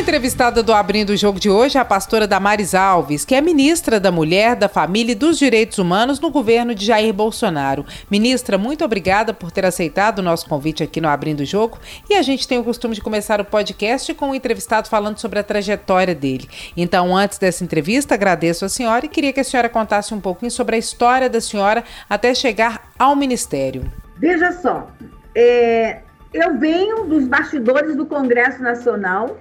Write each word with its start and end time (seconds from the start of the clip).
Entrevistada 0.00 0.62
do 0.62 0.72
Abrindo 0.72 1.10
o 1.10 1.16
Jogo 1.16 1.38
de 1.38 1.50
hoje 1.50 1.76
é 1.76 1.80
a 1.80 1.84
pastora 1.84 2.26
Damares 2.26 2.74
Alves, 2.74 3.22
que 3.22 3.34
é 3.34 3.40
ministra 3.42 4.00
da 4.00 4.10
Mulher, 4.10 4.56
da 4.56 4.66
Família 4.66 5.12
e 5.12 5.14
dos 5.14 5.38
Direitos 5.38 5.76
Humanos 5.76 6.18
no 6.18 6.30
governo 6.30 6.74
de 6.74 6.86
Jair 6.86 7.12
Bolsonaro. 7.12 7.84
Ministra, 8.10 8.56
muito 8.56 8.82
obrigada 8.82 9.34
por 9.34 9.52
ter 9.52 9.66
aceitado 9.66 10.20
o 10.20 10.22
nosso 10.22 10.48
convite 10.48 10.82
aqui 10.82 11.02
no 11.02 11.08
Abrindo 11.08 11.40
o 11.40 11.44
Jogo. 11.44 11.78
E 12.08 12.14
a 12.14 12.22
gente 12.22 12.48
tem 12.48 12.58
o 12.58 12.64
costume 12.64 12.94
de 12.94 13.02
começar 13.02 13.42
o 13.42 13.44
podcast 13.44 14.14
com 14.14 14.28
o 14.28 14.28
um 14.30 14.34
entrevistado 14.34 14.88
falando 14.88 15.18
sobre 15.18 15.38
a 15.38 15.42
trajetória 15.42 16.14
dele. 16.14 16.48
Então, 16.74 17.14
antes 17.14 17.36
dessa 17.38 17.62
entrevista, 17.62 18.14
agradeço 18.14 18.64
a 18.64 18.70
senhora 18.70 19.04
e 19.04 19.08
queria 19.08 19.34
que 19.34 19.40
a 19.40 19.44
senhora 19.44 19.68
contasse 19.68 20.14
um 20.14 20.20
pouquinho 20.20 20.50
sobre 20.50 20.76
a 20.76 20.78
história 20.78 21.28
da 21.28 21.42
senhora 21.42 21.84
até 22.08 22.34
chegar 22.34 22.90
ao 22.98 23.14
ministério. 23.14 23.92
Veja 24.16 24.50
só, 24.52 24.88
é, 25.34 25.98
eu 26.32 26.58
venho 26.58 27.04
dos 27.04 27.28
bastidores 27.28 27.94
do 27.94 28.06
Congresso 28.06 28.62
Nacional 28.62 29.36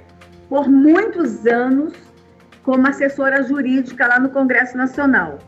por 0.50 0.68
muitos 0.68 1.46
anos 1.46 1.94
como 2.64 2.88
assessora 2.88 3.44
jurídica 3.44 4.08
lá 4.08 4.20
no 4.20 4.30
Congresso 4.30 4.76
Nacional. 4.76 5.40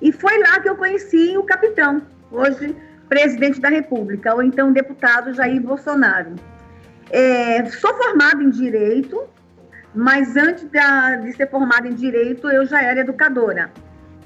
E 0.00 0.12
foi 0.12 0.38
lá 0.38 0.60
que 0.60 0.68
eu 0.68 0.76
conheci 0.76 1.36
o 1.36 1.42
capitão, 1.42 2.02
hoje 2.30 2.74
presidente 3.08 3.60
da 3.60 3.68
República, 3.68 4.34
ou 4.34 4.42
então 4.42 4.72
deputado 4.72 5.34
Jair 5.34 5.60
Bolsonaro. 5.60 6.34
É, 7.10 7.64
sou 7.66 7.94
formada 7.94 8.42
em 8.42 8.50
Direito, 8.50 9.22
mas 9.94 10.36
antes 10.36 10.64
da, 10.70 11.16
de 11.16 11.32
ser 11.32 11.50
formada 11.50 11.86
em 11.86 11.94
Direito, 11.94 12.48
eu 12.48 12.66
já 12.66 12.82
era 12.82 13.00
educadora. 13.00 13.70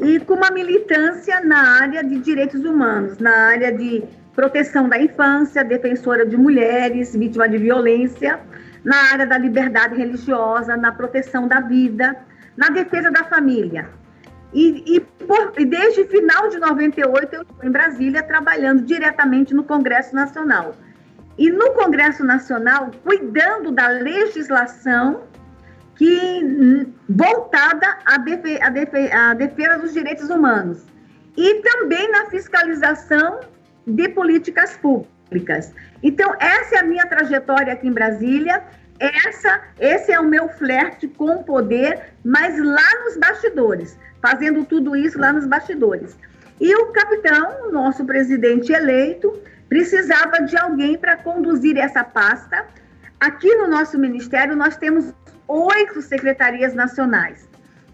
E 0.00 0.20
com 0.20 0.34
uma 0.34 0.50
militância 0.50 1.40
na 1.40 1.80
área 1.80 2.04
de 2.04 2.18
direitos 2.20 2.64
humanos, 2.64 3.18
na 3.18 3.34
área 3.48 3.72
de 3.72 4.04
proteção 4.34 4.88
da 4.88 4.98
infância, 5.00 5.64
defensora 5.64 6.24
de 6.24 6.36
mulheres, 6.36 7.14
vítima 7.16 7.48
de 7.48 7.58
violência, 7.58 8.38
na 8.84 9.12
área 9.12 9.26
da 9.26 9.38
liberdade 9.38 9.94
religiosa, 9.94 10.76
na 10.76 10.92
proteção 10.92 11.48
da 11.48 11.60
vida, 11.60 12.16
na 12.56 12.68
defesa 12.68 13.10
da 13.10 13.24
família. 13.24 13.88
E, 14.52 14.96
e, 14.96 15.00
por, 15.00 15.52
e 15.58 15.64
desde 15.64 16.04
final 16.06 16.48
de 16.48 16.58
98 16.58 17.34
eu 17.34 17.42
estou 17.42 17.56
em 17.62 17.70
Brasília 17.70 18.22
trabalhando 18.22 18.82
diretamente 18.82 19.54
no 19.54 19.62
Congresso 19.62 20.14
Nacional. 20.14 20.74
E 21.36 21.50
no 21.50 21.72
Congresso 21.72 22.24
Nacional, 22.24 22.90
cuidando 23.04 23.70
da 23.70 23.88
legislação 23.88 25.22
que 25.94 26.86
voltada 27.08 27.98
à, 28.06 28.14
à, 28.14 29.30
à 29.30 29.34
defesa 29.34 29.78
dos 29.78 29.92
direitos 29.92 30.30
humanos 30.30 30.84
e 31.36 31.62
também 31.62 32.10
na 32.10 32.26
fiscalização 32.26 33.40
de 33.86 34.08
políticas 34.08 34.76
públicas. 34.76 35.72
Então, 36.02 36.34
essa 36.38 36.76
é 36.76 36.78
a 36.78 36.84
minha 36.84 37.06
trajetória 37.06 37.72
aqui 37.72 37.88
em 37.88 37.92
Brasília 37.92 38.62
essa, 38.98 39.60
esse 39.78 40.10
é 40.10 40.18
o 40.18 40.24
meu 40.24 40.48
flerte 40.48 41.06
com 41.06 41.36
o 41.36 41.44
poder, 41.44 42.14
mas 42.24 42.58
lá 42.58 43.04
nos 43.04 43.16
bastidores, 43.16 43.96
fazendo 44.20 44.64
tudo 44.64 44.96
isso 44.96 45.18
lá 45.18 45.32
nos 45.32 45.46
bastidores. 45.46 46.16
E 46.60 46.74
o 46.74 46.86
capitão, 46.86 47.70
nosso 47.70 48.04
presidente 48.04 48.72
eleito, 48.72 49.40
precisava 49.68 50.40
de 50.40 50.56
alguém 50.56 50.98
para 50.98 51.16
conduzir 51.16 51.78
essa 51.78 52.02
pasta. 52.02 52.66
Aqui 53.20 53.54
no 53.54 53.68
nosso 53.68 53.96
ministério, 53.96 54.56
nós 54.56 54.76
temos 54.76 55.14
oito 55.46 56.02
secretarias 56.02 56.74
nacionais. 56.74 57.48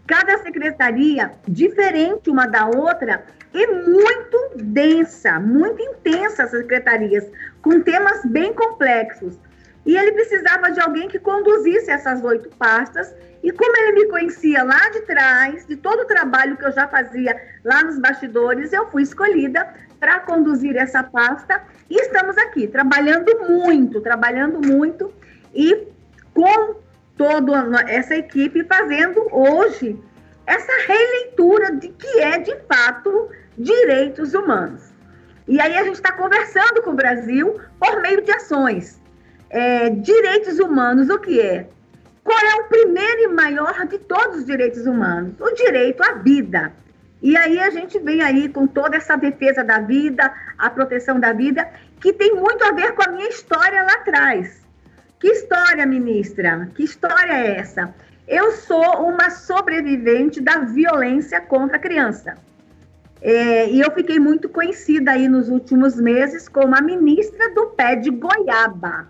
Cada 0.06 0.38
secretaria 0.38 1.32
diferente 1.46 2.30
uma 2.30 2.46
da 2.46 2.66
outra 2.66 3.24
e 3.54 3.66
muito 3.68 4.50
densa, 4.56 5.38
muito 5.38 5.80
intensa 5.80 6.46
secretarias, 6.48 7.24
com 7.62 7.80
temas 7.80 8.24
bem 8.24 8.52
complexos. 8.52 9.38
E 9.86 9.96
ele 9.96 10.12
precisava 10.12 10.72
de 10.72 10.80
alguém 10.80 11.08
que 11.08 11.20
conduzisse 11.20 11.90
essas 11.90 12.22
oito 12.24 12.48
pastas. 12.56 13.14
E 13.42 13.52
como 13.52 13.76
ele 13.76 13.92
me 13.92 14.06
conhecia 14.08 14.64
lá 14.64 14.88
de 14.90 15.02
trás, 15.02 15.66
de 15.66 15.76
todo 15.76 16.00
o 16.00 16.06
trabalho 16.06 16.56
que 16.56 16.64
eu 16.64 16.72
já 16.72 16.88
fazia 16.88 17.40
lá 17.62 17.84
nos 17.84 17.98
bastidores, 17.98 18.72
eu 18.72 18.90
fui 18.90 19.02
escolhida 19.02 19.72
para 20.00 20.20
conduzir 20.20 20.76
essa 20.76 21.02
pasta. 21.02 21.62
E 21.88 21.96
estamos 21.96 22.36
aqui, 22.38 22.66
trabalhando 22.66 23.30
muito, 23.48 24.00
trabalhando 24.00 24.66
muito 24.66 25.12
e 25.54 25.86
com 26.32 26.76
toda 27.16 27.84
essa 27.86 28.16
equipe 28.16 28.64
fazendo 28.64 29.28
hoje 29.30 29.96
essa 30.46 30.72
releitura 30.86 31.76
de 31.76 31.88
que 31.88 32.20
é 32.20 32.38
de 32.38 32.56
fato 32.68 33.30
direitos 33.56 34.34
humanos. 34.34 34.82
E 35.46 35.60
aí 35.60 35.76
a 35.76 35.84
gente 35.84 35.96
está 35.96 36.12
conversando 36.12 36.82
com 36.82 36.90
o 36.90 36.94
Brasil 36.94 37.60
por 37.78 38.00
meio 38.00 38.22
de 38.22 38.32
ações 38.32 39.02
é, 39.54 39.88
direitos 39.88 40.58
humanos, 40.58 41.08
o 41.08 41.18
que 41.20 41.40
é? 41.40 41.68
Qual 42.24 42.38
é 42.38 42.56
o 42.56 42.64
primeiro 42.64 43.22
e 43.22 43.28
maior 43.28 43.86
de 43.86 43.98
todos 43.98 44.38
os 44.38 44.46
direitos 44.46 44.84
humanos? 44.84 45.34
O 45.40 45.52
direito 45.52 46.02
à 46.02 46.14
vida. 46.14 46.72
E 47.22 47.36
aí 47.36 47.60
a 47.60 47.70
gente 47.70 47.98
vem 48.00 48.20
aí 48.20 48.48
com 48.48 48.66
toda 48.66 48.96
essa 48.96 49.16
defesa 49.16 49.62
da 49.62 49.78
vida, 49.78 50.34
a 50.58 50.68
proteção 50.68 51.20
da 51.20 51.32
vida, 51.32 51.70
que 52.00 52.12
tem 52.12 52.34
muito 52.34 52.64
a 52.64 52.72
ver 52.72 52.92
com 52.94 53.02
a 53.08 53.12
minha 53.12 53.28
história 53.28 53.84
lá 53.84 53.92
atrás. 53.92 54.66
Que 55.20 55.28
história, 55.28 55.86
ministra? 55.86 56.68
Que 56.74 56.82
história 56.82 57.32
é 57.32 57.58
essa? 57.58 57.94
Eu 58.26 58.50
sou 58.52 59.06
uma 59.06 59.30
sobrevivente 59.30 60.40
da 60.40 60.58
violência 60.58 61.40
contra 61.40 61.76
a 61.76 61.80
criança. 61.80 62.36
É, 63.24 63.70
e 63.70 63.80
eu 63.80 63.90
fiquei 63.90 64.18
muito 64.18 64.50
conhecida 64.50 65.12
aí 65.12 65.28
nos 65.28 65.48
últimos 65.48 65.98
meses 65.98 66.46
como 66.46 66.76
a 66.76 66.82
ministra 66.82 67.54
do 67.54 67.68
pé 67.68 67.96
de 67.96 68.10
goiaba. 68.10 69.08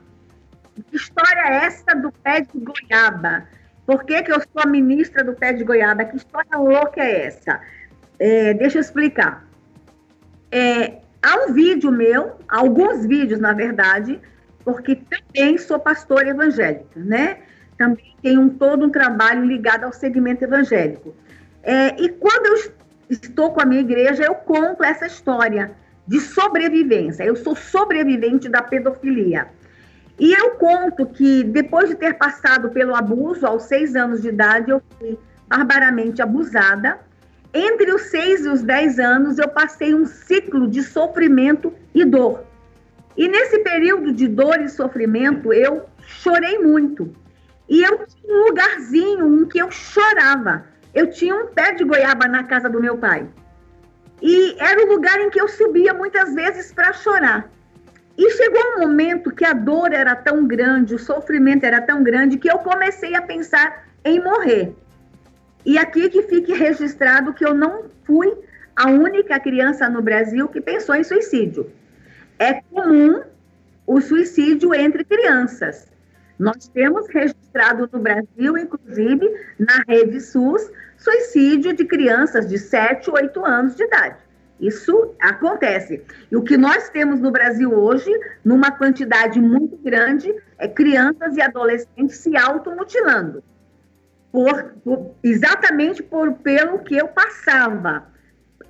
Que 0.89 0.97
história 0.97 1.41
é 1.41 1.67
essa 1.67 1.97
do 1.97 2.13
pé 2.13 2.43
de 2.43 2.61
goiaba? 2.61 3.45
Por 3.85 4.05
que, 4.05 4.23
que 4.23 4.31
eu 4.31 4.41
sou 4.41 4.63
a 4.63 4.67
ministra 4.67 5.25
do 5.25 5.35
pé 5.35 5.53
de 5.53 5.65
goiaba? 5.65 6.05
Que 6.05 6.17
história 6.17 6.57
louca 6.57 7.03
é 7.03 7.27
essa? 7.27 7.61
É, 8.21 8.55
deixa 8.55 8.79
eu 8.79 8.83
explicar. 8.83 9.45
É, 10.49 10.99
há 11.21 11.49
um 11.49 11.53
vídeo 11.53 11.91
meu, 11.91 12.39
alguns 12.49 13.05
vídeos, 13.05 13.41
na 13.41 13.53
verdade, 13.53 14.21
porque 14.65 14.95
também 14.95 15.59
sou 15.59 15.81
pastora 15.81 16.29
evangélica, 16.29 17.01
né? 17.01 17.39
Também 17.77 18.15
tenho 18.23 18.49
todo 18.51 18.87
um 18.87 18.91
trabalho 18.91 19.45
ligado 19.45 19.83
ao 19.83 19.93
segmento 19.93 20.45
evangélico. 20.45 21.13
É, 21.65 22.01
e 22.01 22.09
quando 22.11 22.47
eu 22.47 22.84
estou 23.09 23.53
com 23.53 23.61
a 23.61 23.65
minha 23.65 23.81
igreja, 23.81 24.23
eu 24.25 24.35
conto 24.35 24.83
essa 24.83 25.07
história 25.07 25.73
de 26.07 26.21
sobrevivência. 26.21 27.25
Eu 27.25 27.37
sou 27.37 27.57
sobrevivente 27.57 28.49
da 28.49 28.63
pedofilia. 28.63 29.49
E 30.19 30.33
eu 30.33 30.53
conto 30.53 31.07
que 31.07 31.43
depois 31.43 31.89
de 31.89 31.97
ter 31.97 32.15
passado 32.15 32.71
pelo 32.71 32.95
abuso 32.95 33.47
aos 33.47 33.65
seis 33.65 33.97
anos 33.97 34.23
de 34.23 34.29
idade, 34.29 34.71
eu 34.71 34.83
fui 34.99 35.19
barbaramente 35.49 36.23
abusada. 36.23 36.99
Entre 37.53 37.93
os 37.93 38.03
seis 38.03 38.45
e 38.45 38.49
os 38.49 38.63
dez 38.63 38.99
anos, 38.99 39.39
eu 39.39 39.49
passei 39.49 39.95
um 39.95 40.07
ciclo 40.07 40.69
de 40.69 40.83
sofrimento 40.83 41.73
e 41.95 42.05
dor. 42.05 42.45
E 43.17 43.29
nesse 43.29 43.61
período 43.61 44.13
de 44.13 44.27
dor 44.27 44.61
e 44.61 44.69
sofrimento, 44.69 45.53
eu 45.53 45.87
chorei 46.01 46.59
muito. 46.59 47.15
E 47.69 47.83
eu 47.83 48.05
tinha 48.07 48.35
um 48.35 48.47
lugarzinho 48.47 49.43
em 49.43 49.49
que 49.49 49.59
eu 49.59 49.71
chorava. 49.71 50.67
Eu 50.95 51.11
tinha 51.11 51.35
um 51.35 51.47
pé 51.47 51.73
de 51.73 51.85
goiaba 51.85 52.29
na 52.29 52.45
casa 52.45 52.69
do 52.69 52.81
meu 52.81 52.97
pai. 52.97 53.27
E 54.23 54.57
era 54.59 54.85
o 54.85 54.89
lugar 54.89 55.21
em 55.21 55.29
que 55.29 55.41
eu 55.41 55.49
subia 55.49 55.93
muitas 55.93 56.35
vezes 56.35 56.73
para 56.73 56.93
chorar. 56.93 57.51
E 58.17 58.31
chegou 58.31 58.61
um 58.77 58.81
momento 58.81 59.35
que 59.35 59.45
a 59.45 59.53
dor 59.53 59.93
era 59.93 60.15
tão 60.15 60.47
grande, 60.47 60.95
o 60.95 60.99
sofrimento 60.99 61.65
era 61.65 61.81
tão 61.81 62.03
grande, 62.03 62.39
que 62.39 62.51
eu 62.51 62.59
comecei 62.59 63.15
a 63.17 63.23
pensar 63.23 63.87
em 64.05 64.23
morrer. 64.23 64.73
E 65.67 65.77
aqui 65.77 66.09
que 66.09 66.23
fique 66.23 66.53
registrado 66.53 67.33
que 67.33 67.45
eu 67.45 67.55
não 67.55 67.87
fui 68.05 68.33
a 68.77 68.89
única 68.89 69.39
criança 69.41 69.89
no 69.89 70.01
Brasil 70.01 70.47
que 70.49 70.61
pensou 70.61 70.95
em 70.95 71.03
suicídio. 71.03 71.71
É 72.39 72.61
comum 72.71 73.23
o 73.87 74.01
suicídio 74.01 74.75
entre 74.75 75.05
crianças. 75.05 75.87
Nós 76.39 76.69
temos 76.69 77.09
registrado 77.09 77.89
no 77.93 77.99
Brasil, 78.01 78.59
inclusive 78.59 79.29
na 79.59 79.83
rede 79.87 80.21
SUS, 80.21 80.71
suicídio 80.97 81.73
de 81.73 81.85
crianças 81.85 82.49
de 82.49 82.59
7, 82.59 83.11
8 83.11 83.45
anos 83.45 83.77
de 83.77 83.85
idade. 83.85 84.17
Isso 84.61 85.15
acontece. 85.21 86.03
E 86.31 86.37
o 86.37 86.43
que 86.43 86.57
nós 86.57 86.89
temos 86.89 87.21
no 87.21 87.31
Brasil 87.31 87.73
hoje, 87.73 88.11
numa 88.45 88.71
quantidade 88.71 89.41
muito 89.41 89.77
grande, 89.77 90.35
é 90.59 90.69
crianças 90.69 91.37
e 91.37 91.43
adolescentes 91.43 92.19
se 92.19 92.37
automutilando. 92.37 93.43
Por, 94.31 94.75
por, 94.85 95.15
exatamente 95.23 96.03
por, 96.03 96.33
pelo 96.35 96.81
que 96.81 96.97
eu 96.97 97.09
passava. 97.09 98.07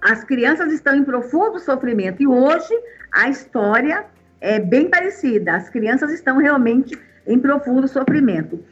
As 0.01 0.25
crianças 0.25 0.73
estão 0.73 0.95
em 0.95 1.05
profundo 1.05 1.59
sofrimento. 1.59 2.23
E 2.23 2.27
hoje 2.27 2.75
a 3.13 3.29
história 3.29 4.05
é 4.41 4.59
bem 4.59 4.91
parecida. 4.91 5.55
As 5.55 5.71
crianças 5.71 6.13
estão 6.13 6.39
realmente 6.39 6.99
em 7.27 7.39
profundo 7.39 7.89
sofrimento. 7.89 8.65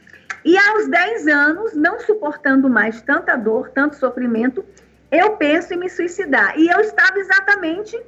E 0.45 0.57
aos 0.57 0.87
10 0.87 1.27
anos, 1.27 1.75
não 1.75 1.99
suportando 1.99 2.69
mais 2.69 3.01
tanta 3.01 3.35
dor, 3.35 3.69
tanto 3.69 3.95
sofrimento, 3.95 4.63
eu 5.11 5.37
penso 5.37 5.73
em 5.73 5.77
me 5.77 5.89
suicidar. 5.89 6.57
E 6.59 6.67
eu 6.67 6.79
estava 6.79 7.17
exatamente 7.17 7.99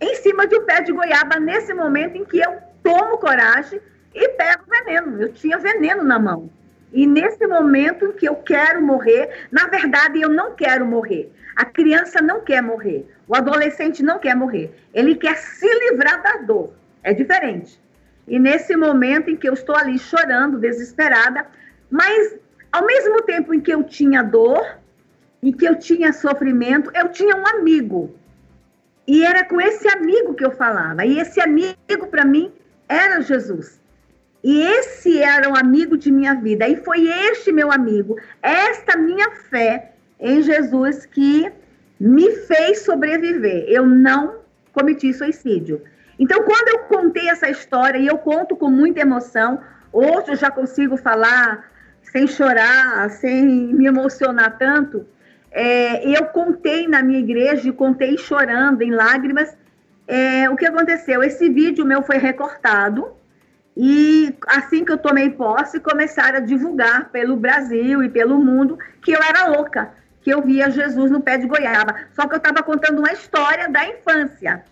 em 0.00 0.14
cima 0.16 0.46
de 0.46 0.56
um 0.56 0.64
pé 0.64 0.80
de 0.80 0.92
goiaba 0.92 1.38
nesse 1.38 1.74
momento 1.74 2.16
em 2.16 2.24
que 2.24 2.38
eu 2.38 2.58
tomo 2.82 3.18
coragem 3.18 3.80
e 4.14 4.28
pego 4.30 4.64
veneno. 4.68 5.20
Eu 5.20 5.32
tinha 5.32 5.58
veneno 5.58 6.02
na 6.02 6.18
mão. 6.18 6.50
E 6.92 7.06
nesse 7.06 7.46
momento 7.46 8.06
em 8.06 8.12
que 8.12 8.28
eu 8.28 8.36
quero 8.36 8.82
morrer, 8.82 9.46
na 9.50 9.66
verdade 9.66 10.20
eu 10.20 10.28
não 10.28 10.54
quero 10.54 10.86
morrer. 10.86 11.32
A 11.56 11.64
criança 11.64 12.20
não 12.22 12.40
quer 12.40 12.62
morrer. 12.62 13.06
O 13.26 13.34
adolescente 13.34 14.02
não 14.02 14.18
quer 14.18 14.34
morrer. 14.34 14.74
Ele 14.94 15.14
quer 15.14 15.36
se 15.36 15.66
livrar 15.66 16.22
da 16.22 16.36
dor. 16.38 16.74
É 17.02 17.12
diferente. 17.12 17.81
E 18.26 18.38
nesse 18.38 18.76
momento 18.76 19.30
em 19.30 19.36
que 19.36 19.48
eu 19.48 19.54
estou 19.54 19.76
ali 19.76 19.98
chorando, 19.98 20.58
desesperada, 20.58 21.46
mas 21.90 22.36
ao 22.70 22.86
mesmo 22.86 23.22
tempo 23.22 23.52
em 23.52 23.60
que 23.60 23.72
eu 23.72 23.82
tinha 23.84 24.22
dor, 24.22 24.64
em 25.42 25.52
que 25.52 25.64
eu 25.64 25.78
tinha 25.78 26.12
sofrimento, 26.12 26.90
eu 26.94 27.08
tinha 27.08 27.36
um 27.36 27.46
amigo. 27.46 28.14
E 29.06 29.24
era 29.24 29.44
com 29.44 29.60
esse 29.60 29.88
amigo 29.88 30.34
que 30.34 30.44
eu 30.44 30.52
falava. 30.52 31.04
E 31.04 31.18
esse 31.18 31.40
amigo, 31.40 32.06
para 32.10 32.24
mim, 32.24 32.52
era 32.88 33.20
Jesus. 33.20 33.80
E 34.44 34.60
esse 34.60 35.20
era 35.20 35.50
o 35.50 35.56
amigo 35.56 35.96
de 35.96 36.10
minha 36.10 36.34
vida. 36.34 36.68
E 36.68 36.76
foi 36.76 37.08
este 37.08 37.52
meu 37.52 37.70
amigo, 37.72 38.16
esta 38.40 38.96
minha 38.96 39.30
fé 39.50 39.92
em 40.18 40.42
Jesus 40.42 41.06
que 41.06 41.50
me 41.98 42.30
fez 42.32 42.80
sobreviver. 42.80 43.64
Eu 43.68 43.86
não 43.86 44.36
cometi 44.72 45.12
suicídio. 45.12 45.82
Então, 46.18 46.42
quando 46.42 46.68
eu 46.68 46.78
contei 46.80 47.28
essa 47.28 47.48
história, 47.48 47.98
e 47.98 48.06
eu 48.06 48.18
conto 48.18 48.56
com 48.56 48.70
muita 48.70 49.00
emoção, 49.00 49.60
hoje 49.92 50.28
eu 50.28 50.36
já 50.36 50.50
consigo 50.50 50.96
falar 50.96 51.70
sem 52.02 52.26
chorar, 52.26 53.08
sem 53.10 53.44
me 53.44 53.86
emocionar 53.86 54.58
tanto, 54.58 55.06
é, 55.50 56.06
eu 56.08 56.26
contei 56.26 56.88
na 56.88 57.02
minha 57.02 57.20
igreja, 57.20 57.72
contei 57.72 58.16
chorando, 58.18 58.82
em 58.82 58.90
lágrimas, 58.90 59.56
é, 60.06 60.48
o 60.50 60.56
que 60.56 60.66
aconteceu. 60.66 61.22
Esse 61.22 61.48
vídeo 61.48 61.84
meu 61.84 62.02
foi 62.02 62.18
recortado, 62.18 63.14
e 63.76 64.34
assim 64.46 64.84
que 64.84 64.92
eu 64.92 64.98
tomei 64.98 65.30
posse, 65.30 65.80
começaram 65.80 66.38
a 66.38 66.40
divulgar 66.40 67.10
pelo 67.10 67.36
Brasil 67.36 68.02
e 68.02 68.08
pelo 68.08 68.38
mundo 68.38 68.78
que 69.02 69.12
eu 69.12 69.20
era 69.22 69.48
louca, 69.48 69.90
que 70.20 70.30
eu 70.30 70.42
via 70.42 70.70
Jesus 70.70 71.10
no 71.10 71.20
pé 71.20 71.38
de 71.38 71.46
goiaba. 71.46 71.96
Só 72.12 72.26
que 72.26 72.34
eu 72.34 72.38
estava 72.38 72.62
contando 72.62 72.98
uma 72.98 73.12
história 73.12 73.68
da 73.68 73.86
infância. 73.86 74.62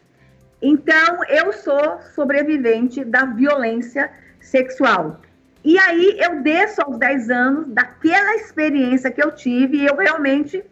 Então, 0.62 1.24
eu 1.28 1.52
sou 1.52 2.00
sobrevivente 2.14 3.04
da 3.04 3.24
violência 3.24 4.10
sexual. 4.40 5.20
E 5.64 5.78
aí 5.78 6.16
eu 6.18 6.42
desço 6.42 6.80
aos 6.82 6.98
10 6.98 7.30
anos 7.30 7.68
daquela 7.68 8.34
experiência 8.36 9.10
que 9.10 9.22
eu 9.22 9.32
tive 9.32 9.78
e 9.78 9.86
eu 9.86 9.96
realmente 9.96 10.64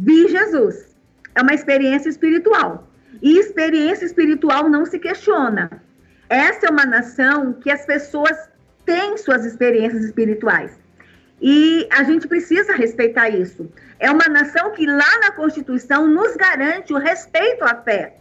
vi 0.00 0.28
Jesus. 0.28 0.96
É 1.34 1.42
uma 1.42 1.54
experiência 1.54 2.08
espiritual. 2.08 2.88
E 3.22 3.38
experiência 3.38 4.04
espiritual 4.04 4.68
não 4.68 4.86
se 4.86 4.98
questiona. 4.98 5.70
Essa 6.28 6.66
é 6.66 6.70
uma 6.70 6.86
nação 6.86 7.52
que 7.52 7.70
as 7.70 7.84
pessoas 7.84 8.36
têm 8.84 9.16
suas 9.18 9.44
experiências 9.44 10.04
espirituais. 10.04 10.78
E 11.40 11.88
a 11.90 12.02
gente 12.04 12.28
precisa 12.28 12.74
respeitar 12.74 13.30
isso. 13.30 13.70
É 13.98 14.10
uma 14.10 14.28
nação 14.28 14.70
que 14.72 14.86
lá 14.86 15.18
na 15.20 15.32
Constituição 15.32 16.06
nos 16.06 16.36
garante 16.36 16.92
o 16.92 16.98
respeito 16.98 17.64
à 17.64 17.74
fé, 17.74 18.16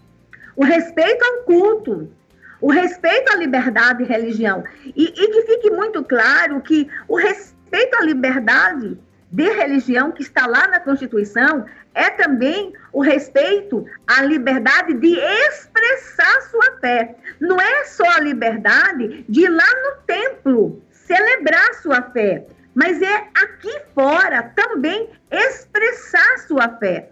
o 0.59 0.63
respeito 0.65 1.23
ao 1.23 1.43
culto, 1.43 2.11
o 2.59 2.69
respeito 2.69 3.31
à 3.31 3.37
liberdade 3.37 4.03
e 4.03 4.05
religião. 4.05 4.61
E, 4.87 5.05
e 5.05 5.27
que 5.29 5.41
fique 5.43 5.69
muito 5.71 6.03
claro 6.03 6.59
que 6.59 6.85
o 7.07 7.15
respeito 7.15 7.97
à 7.97 8.01
liberdade 8.01 8.99
de 9.31 9.49
religião 9.53 10.11
que 10.11 10.21
está 10.21 10.45
lá 10.45 10.67
na 10.67 10.81
Constituição 10.81 11.65
é 11.93 12.09
também 12.09 12.73
o 12.91 13.01
respeito 13.01 13.85
à 14.05 14.21
liberdade 14.21 14.95
de 14.95 15.17
expressar 15.17 16.41
sua 16.51 16.77
fé. 16.81 17.15
Não 17.39 17.57
é 17.57 17.85
só 17.85 18.03
a 18.17 18.19
liberdade 18.19 19.23
de 19.29 19.45
ir 19.45 19.49
lá 19.49 19.63
no 19.63 20.01
templo 20.05 20.83
celebrar 20.91 21.73
sua 21.75 22.01
fé, 22.01 22.45
mas 22.75 23.01
é 23.01 23.29
aqui 23.33 23.79
fora 23.95 24.43
também 24.57 25.09
expressar 25.31 26.37
sua 26.39 26.67
fé. 26.79 27.09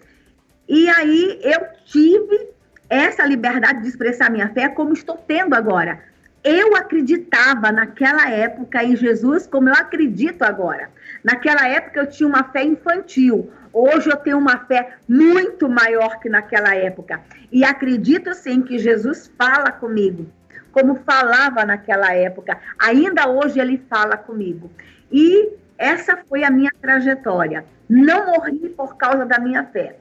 E 0.68 0.90
aí 0.90 1.40
eu 1.42 1.66
tive 1.86 2.57
essa 2.90 3.26
liberdade 3.26 3.82
de 3.82 3.88
expressar 3.88 4.32
minha 4.32 4.50
fé 4.50 4.70
como 4.70 4.94
estou 4.94 5.18
tendo 5.18 5.54
agora. 5.54 6.00
Eu 6.44 6.76
acreditava 6.76 7.72
naquela 7.72 8.30
época 8.30 8.84
em 8.84 8.96
Jesus 8.96 9.46
como 9.46 9.70
eu 9.70 9.74
acredito 9.74 10.44
agora. 10.44 10.90
Naquela 11.24 11.68
época 11.68 12.00
eu 12.00 12.08
tinha 12.08 12.30
uma 12.30 12.44
fé 12.46 12.64
infantil. 12.64 13.52
Hoje 13.74 14.10
eu 14.10 14.16
tenho 14.16 14.38
uma 14.38 14.60
fé 14.66 14.94
muito 15.08 15.68
maior 15.68 16.20
que 16.20 16.30
naquela 16.30 16.74
época. 16.76 17.20
E 17.52 17.66
acredito 17.66 18.34
sim 18.34 18.62
que 18.62 18.80
Jesus 18.80 19.32
fala 19.38 19.72
comigo, 19.72 20.26
como 20.72 21.02
falava 21.06 21.66
naquela 21.66 22.14
época. 22.14 22.58
Ainda 22.80 23.28
hoje 23.28 23.60
ele 23.60 23.84
fala 23.90 24.16
comigo. 24.16 24.72
E 25.12 25.50
essa 25.78 26.18
foi 26.30 26.44
a 26.44 26.50
minha 26.50 26.72
trajetória. 26.82 27.66
Não 27.90 28.28
morri 28.28 28.70
por 28.70 28.96
causa 28.96 29.26
da 29.26 29.40
minha 29.40 29.64
fé. 29.66 29.98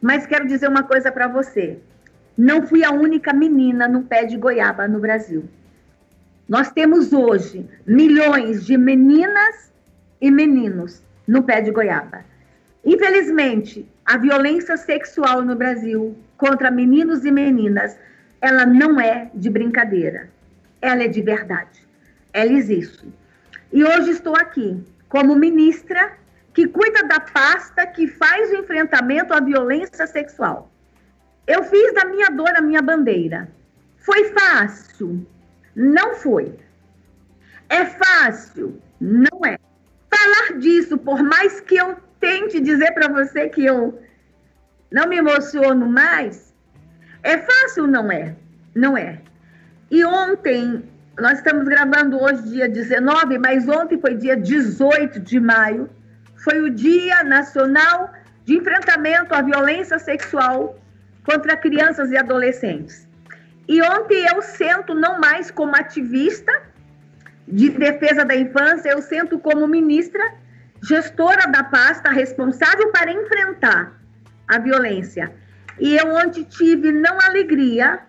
Mas 0.00 0.26
quero 0.26 0.46
dizer 0.46 0.68
uma 0.68 0.82
coisa 0.82 1.12
para 1.12 1.28
você. 1.28 1.78
Não 2.42 2.66
fui 2.66 2.82
a 2.82 2.90
única 2.90 3.34
menina 3.34 3.86
no 3.86 4.04
pé 4.04 4.24
de 4.24 4.38
goiaba 4.38 4.88
no 4.88 4.98
Brasil. 4.98 5.44
Nós 6.48 6.72
temos 6.72 7.12
hoje 7.12 7.68
milhões 7.86 8.64
de 8.64 8.78
meninas 8.78 9.70
e 10.18 10.30
meninos 10.30 11.02
no 11.28 11.42
pé 11.42 11.60
de 11.60 11.70
goiaba. 11.70 12.24
Infelizmente, 12.82 13.86
a 14.06 14.16
violência 14.16 14.78
sexual 14.78 15.42
no 15.42 15.54
Brasil 15.54 16.16
contra 16.38 16.70
meninos 16.70 17.26
e 17.26 17.30
meninas, 17.30 17.98
ela 18.40 18.64
não 18.64 18.98
é 18.98 19.30
de 19.34 19.50
brincadeira. 19.50 20.30
Ela 20.80 21.02
é 21.02 21.08
de 21.08 21.20
verdade. 21.20 21.86
Ela 22.32 22.54
existe. 22.54 23.06
E 23.70 23.84
hoje 23.84 24.12
estou 24.12 24.34
aqui 24.34 24.82
como 25.10 25.36
ministra 25.36 26.12
que 26.54 26.66
cuida 26.66 27.06
da 27.06 27.20
pasta 27.20 27.86
que 27.86 28.08
faz 28.08 28.50
o 28.50 28.56
enfrentamento 28.56 29.34
à 29.34 29.40
violência 29.40 30.06
sexual. 30.06 30.69
Eu 31.46 31.64
fiz 31.64 31.94
da 31.94 32.04
minha 32.04 32.28
dor 32.30 32.50
a 32.56 32.60
minha 32.60 32.82
bandeira. 32.82 33.48
Foi 33.98 34.32
fácil? 34.32 35.26
Não 35.74 36.14
foi. 36.14 36.54
É 37.68 37.84
fácil? 37.84 38.80
Não 39.00 39.44
é. 39.44 39.58
Falar 40.12 40.58
disso, 40.58 40.98
por 40.98 41.22
mais 41.22 41.60
que 41.60 41.76
eu 41.76 41.96
tente 42.18 42.60
dizer 42.60 42.92
para 42.92 43.08
você 43.08 43.48
que 43.48 43.64
eu 43.64 44.00
não 44.90 45.08
me 45.08 45.16
emociono 45.16 45.88
mais, 45.88 46.52
é 47.22 47.38
fácil? 47.38 47.86
Não 47.86 48.10
é. 48.10 48.34
Não 48.74 48.96
é. 48.96 49.20
E 49.90 50.04
ontem, 50.04 50.84
nós 51.18 51.38
estamos 51.38 51.66
gravando 51.66 52.20
hoje, 52.20 52.42
dia 52.42 52.68
19, 52.68 53.38
mas 53.38 53.68
ontem 53.68 54.00
foi 54.00 54.14
dia 54.14 54.36
18 54.36 55.20
de 55.20 55.40
maio, 55.40 55.90
foi 56.36 56.60
o 56.60 56.70
Dia 56.70 57.22
Nacional 57.22 58.12
de 58.44 58.56
Enfrentamento 58.56 59.34
à 59.34 59.42
Violência 59.42 59.98
Sexual 59.98 60.79
contra 61.24 61.56
crianças 61.56 62.10
e 62.10 62.16
adolescentes. 62.16 63.08
E 63.68 63.80
ontem 63.82 64.26
eu 64.32 64.42
sento 64.42 64.94
não 64.94 65.20
mais 65.20 65.50
como 65.50 65.76
ativista 65.76 66.52
de 67.46 67.70
defesa 67.70 68.24
da 68.24 68.34
infância, 68.34 68.90
eu 68.90 69.02
sento 69.02 69.38
como 69.38 69.66
ministra, 69.66 70.22
gestora 70.82 71.48
da 71.50 71.64
pasta 71.64 72.10
responsável 72.10 72.90
para 72.90 73.12
enfrentar 73.12 74.00
a 74.48 74.58
violência. 74.58 75.32
E 75.78 75.96
eu 75.96 76.08
ontem 76.14 76.44
tive 76.44 76.92
não 76.92 77.18
alegria, 77.20 78.00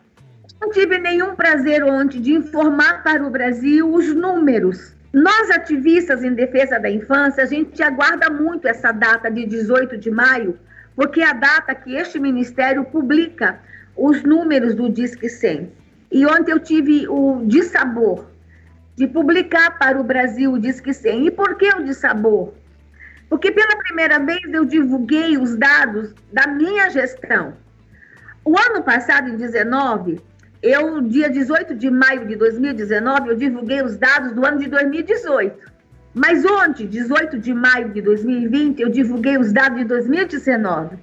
não 0.60 0.70
tive 0.70 0.98
nenhum 0.98 1.36
prazer 1.36 1.84
ontem 1.84 2.22
de 2.22 2.34
informar 2.34 3.04
para 3.04 3.24
o 3.24 3.30
Brasil 3.30 3.92
os 3.92 4.14
números. 4.14 4.96
Nós, 5.14 5.50
ativistas 5.52 6.24
em 6.24 6.34
defesa 6.34 6.80
da 6.80 6.90
infância, 6.90 7.44
a 7.44 7.46
gente 7.46 7.84
aguarda 7.84 8.30
muito 8.30 8.68
essa 8.68 8.92
data 8.92 9.30
de 9.30 9.46
18 9.46 9.98
de 9.98 10.10
maio, 10.10 10.58
porque 10.96 11.22
é 11.22 11.30
a 11.30 11.34
data 11.34 11.74
que 11.76 11.96
este 11.96 12.20
ministério 12.20 12.84
publica 12.86 13.60
os 13.96 14.24
números 14.24 14.76
do 14.76 14.90
Disque 14.90 15.30
100. 15.30 15.72
E 16.12 16.26
ontem 16.26 16.52
eu 16.52 16.60
tive 16.60 17.08
o 17.08 17.42
dissabor 17.46 18.30
de 18.96 19.08
publicar 19.08 19.80
para 19.80 20.00
o 20.00 20.04
Brasil 20.04 20.54
o 20.54 20.60
Disque 20.60 20.94
100. 20.94 21.28
E 21.28 21.32
por 21.32 21.56
que 21.56 21.70
o 21.70 21.84
dissabor? 21.84 22.54
Porque 23.30 23.52
pela 23.52 23.78
primeira 23.78 24.20
vez 24.20 24.42
eu 24.52 24.66
divulguei 24.66 25.38
os 25.38 25.56
dados 25.56 26.14
da 26.32 26.48
minha 26.48 26.90
gestão. 26.90 27.54
O 28.44 28.58
ano 28.58 28.84
passado, 28.84 29.30
em 29.30 29.38
19, 29.38 30.20
eu, 30.62 31.02
dia 31.02 31.30
18 31.30 31.74
de 31.76 31.90
maio 31.90 32.28
de 32.28 32.36
2019, 32.36 33.30
eu 33.30 33.36
divulguei 33.36 33.82
os 33.82 33.98
dados 33.98 34.34
do 34.34 34.46
ano 34.46 34.60
de 34.60 34.68
2018. 34.68 35.71
Mas 36.14 36.44
ontem, 36.44 36.88
18 36.88 37.40
de 37.40 37.54
maio 37.54 37.90
de 37.90 38.02
2020, 38.02 38.82
eu 38.82 38.90
divulguei 38.90 39.38
os 39.38 39.54
dados 39.54 39.78
de 39.78 39.86
2019. 39.86 40.98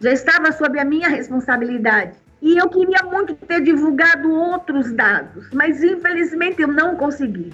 Já 0.00 0.12
estava 0.12 0.52
sob 0.52 0.78
a 0.78 0.84
minha 0.84 1.08
responsabilidade. 1.08 2.12
E 2.40 2.56
eu 2.56 2.68
queria 2.68 3.02
muito 3.04 3.34
ter 3.34 3.60
divulgado 3.62 4.30
outros 4.30 4.92
dados, 4.92 5.48
mas 5.52 5.82
infelizmente 5.82 6.62
eu 6.62 6.68
não 6.68 6.94
consegui. 6.94 7.52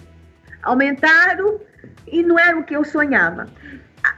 Aumentaram 0.63 1.61
e 2.07 2.23
não 2.23 2.39
era 2.39 2.59
o 2.59 2.65
que 2.65 2.77
eu 2.77 2.85
sonhava. 2.85 3.47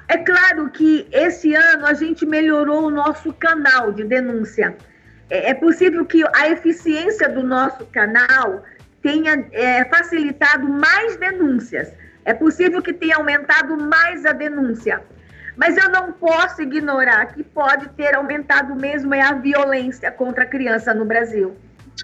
É 0.09 0.19
claro 0.19 0.71
que 0.71 1.07
esse 1.13 1.55
ano 1.55 1.87
a 1.87 1.93
gente 1.93 2.27
melhorou 2.27 2.87
o 2.87 2.91
nosso 2.91 3.33
canal 3.35 3.93
de 3.93 4.05
denúncia. 4.05 4.77
É, 5.31 5.51
é 5.51 5.55
possível 5.55 6.05
que 6.05 6.25
a 6.35 6.49
eficiência 6.49 7.29
do 7.29 7.43
nosso 7.43 7.85
canal 7.87 8.65
tenha 9.03 9.47
é, 9.53 9.85
facilitado 9.85 10.67
mais 10.67 11.17
denúncias. 11.17 11.93
É 12.25 12.33
possível 12.33 12.81
que 12.81 12.93
tenha 12.93 13.17
aumentado 13.17 13.77
mais 13.77 14.25
a 14.25 14.33
denúncia. 14.33 15.03
Mas 15.57 15.77
eu 15.77 15.89
não 15.91 16.13
posso 16.13 16.63
ignorar 16.63 17.27
que 17.27 17.45
pode 17.45 17.89
ter 17.91 18.15
aumentado 18.17 18.75
mesmo 18.75 19.15
é 19.15 19.21
a 19.21 19.35
violência 19.35 20.11
contra 20.11 20.45
a 20.45 20.47
criança 20.47 20.93
no 20.93 21.05
Brasil. 21.05 21.55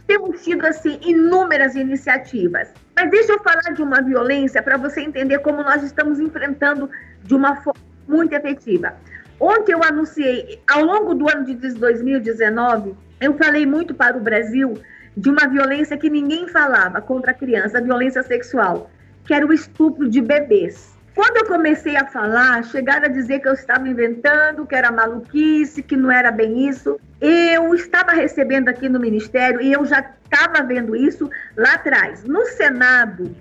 Temos 0.06 0.44
tido, 0.44 0.64
assim, 0.66 1.00
inúmeras 1.02 1.74
iniciativas. 1.74 2.72
Mas 2.94 3.10
deixa 3.10 3.32
eu 3.32 3.40
falar 3.40 3.74
de 3.74 3.82
uma 3.82 4.00
violência 4.00 4.62
para 4.62 4.76
você 4.76 5.00
entender 5.00 5.40
como 5.40 5.62
nós 5.62 5.82
estamos 5.82 6.20
enfrentando 6.20 6.88
de 7.24 7.34
uma 7.34 7.56
forma 7.56 7.80
muito 8.06 8.32
efetiva. 8.32 8.94
Ontem 9.40 9.72
eu 9.72 9.82
anunciei, 9.82 10.60
ao 10.70 10.84
longo 10.84 11.14
do 11.14 11.28
ano 11.28 11.44
de 11.44 11.54
2019, 11.54 12.94
eu 13.20 13.36
falei 13.36 13.66
muito 13.66 13.94
para 13.94 14.16
o 14.16 14.20
Brasil 14.20 14.74
de 15.16 15.28
uma 15.28 15.48
violência 15.48 15.96
que 15.96 16.10
ninguém 16.10 16.46
falava 16.46 17.00
contra 17.00 17.32
a 17.32 17.34
criança, 17.34 17.78
a 17.78 17.80
violência 17.80 18.22
sexual, 18.22 18.90
que 19.30 19.34
era 19.34 19.46
o 19.46 19.52
estupro 19.52 20.10
de 20.10 20.20
bebês. 20.20 20.92
Quando 21.14 21.36
eu 21.36 21.46
comecei 21.46 21.94
a 21.96 22.04
falar, 22.04 22.64
chegaram 22.64 23.04
a 23.04 23.08
dizer 23.08 23.38
que 23.38 23.46
eu 23.46 23.52
estava 23.52 23.88
inventando, 23.88 24.66
que 24.66 24.74
era 24.74 24.90
maluquice, 24.90 25.84
que 25.84 25.96
não 25.96 26.10
era 26.10 26.32
bem 26.32 26.68
isso. 26.68 26.98
Eu 27.20 27.72
estava 27.72 28.10
recebendo 28.10 28.68
aqui 28.68 28.88
no 28.88 28.98
Ministério 28.98 29.62
e 29.62 29.72
eu 29.72 29.86
já 29.86 30.00
estava 30.00 30.66
vendo 30.66 30.96
isso 30.96 31.30
lá 31.56 31.74
atrás. 31.74 32.24
No 32.24 32.44
Senado, 32.46 33.32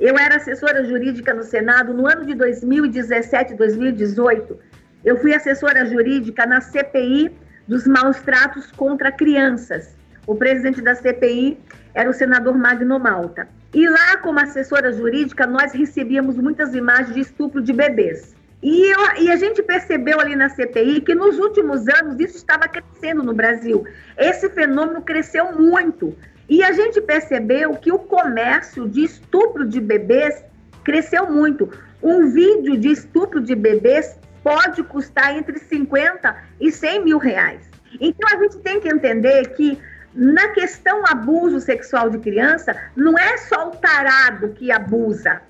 eu 0.00 0.16
era 0.16 0.36
assessora 0.36 0.82
jurídica 0.82 1.34
no 1.34 1.42
Senado 1.42 1.92
no 1.92 2.06
ano 2.06 2.24
de 2.24 2.34
2017, 2.34 3.52
2018. 3.52 4.58
Eu 5.04 5.18
fui 5.18 5.34
assessora 5.34 5.84
jurídica 5.84 6.46
na 6.46 6.62
CPI 6.62 7.36
dos 7.66 7.86
maus 7.86 8.18
tratos 8.20 8.72
contra 8.72 9.12
crianças. 9.12 9.94
O 10.28 10.36
presidente 10.36 10.82
da 10.82 10.94
CPI 10.94 11.58
era 11.94 12.10
o 12.10 12.12
senador 12.12 12.54
Magno 12.54 13.00
Malta. 13.00 13.48
E 13.72 13.88
lá, 13.88 14.18
como 14.18 14.38
assessora 14.38 14.92
jurídica, 14.92 15.46
nós 15.46 15.72
recebíamos 15.72 16.36
muitas 16.36 16.74
imagens 16.74 17.14
de 17.14 17.20
estupro 17.20 17.62
de 17.62 17.72
bebês. 17.72 18.36
E, 18.62 18.92
eu, 18.92 19.22
e, 19.22 19.30
a 19.32 19.36
gente 19.36 19.62
percebeu 19.62 20.20
ali 20.20 20.36
na 20.36 20.50
CPI 20.50 21.00
que 21.00 21.14
nos 21.14 21.38
últimos 21.38 21.88
anos 21.88 22.20
isso 22.20 22.36
estava 22.36 22.68
crescendo 22.68 23.22
no 23.22 23.32
Brasil. 23.32 23.86
Esse 24.18 24.50
fenômeno 24.50 25.00
cresceu 25.00 25.50
muito. 25.58 26.14
E 26.46 26.62
a 26.62 26.72
gente 26.72 27.00
percebeu 27.00 27.74
que 27.76 27.90
o 27.90 27.98
comércio 27.98 28.86
de 28.86 29.04
estupro 29.04 29.66
de 29.66 29.80
bebês 29.80 30.44
cresceu 30.84 31.30
muito. 31.30 31.70
Um 32.02 32.28
vídeo 32.28 32.76
de 32.76 32.90
estupro 32.90 33.40
de 33.40 33.54
bebês 33.54 34.18
pode 34.44 34.82
custar 34.82 35.34
entre 35.34 35.58
50 35.58 36.36
e 36.60 36.70
100 36.70 37.02
mil 37.02 37.16
reais. 37.16 37.62
Então 37.98 38.28
a 38.30 38.42
gente 38.42 38.58
tem 38.58 38.78
que 38.78 38.88
entender 38.88 39.54
que 39.54 39.78
na 40.18 40.48
questão 40.48 41.04
abuso 41.06 41.60
sexual 41.60 42.10
de 42.10 42.18
criança, 42.18 42.76
não 42.96 43.16
é 43.16 43.36
só 43.36 43.68
o 43.68 43.76
tarado 43.76 44.48
que 44.48 44.72
abusa. 44.72 45.40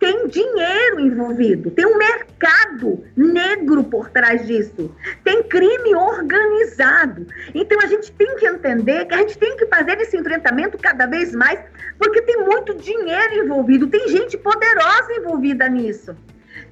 Tem 0.00 0.26
dinheiro 0.28 0.98
envolvido, 0.98 1.70
tem 1.70 1.84
um 1.84 1.98
mercado 1.98 3.04
negro 3.14 3.84
por 3.84 4.08
trás 4.08 4.46
disso, 4.46 4.94
tem 5.22 5.42
crime 5.42 5.94
organizado. 5.94 7.26
Então 7.54 7.78
a 7.80 7.86
gente 7.86 8.10
tem 8.12 8.36
que 8.36 8.46
entender 8.46 9.04
que 9.04 9.14
a 9.14 9.18
gente 9.18 9.38
tem 9.38 9.56
que 9.58 9.66
fazer 9.66 10.00
esse 10.00 10.16
enfrentamento 10.16 10.78
cada 10.78 11.06
vez 11.06 11.34
mais, 11.34 11.60
porque 11.98 12.22
tem 12.22 12.38
muito 12.38 12.74
dinheiro 12.74 13.44
envolvido, 13.44 13.86
tem 13.86 14.08
gente 14.08 14.38
poderosa 14.38 15.12
envolvida 15.12 15.68
nisso. 15.68 16.16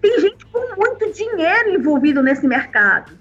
Tem 0.00 0.20
gente 0.20 0.44
com 0.46 0.74
muito 0.74 1.12
dinheiro 1.12 1.70
envolvido 1.70 2.22
nesse 2.22 2.46
mercado. 2.46 3.12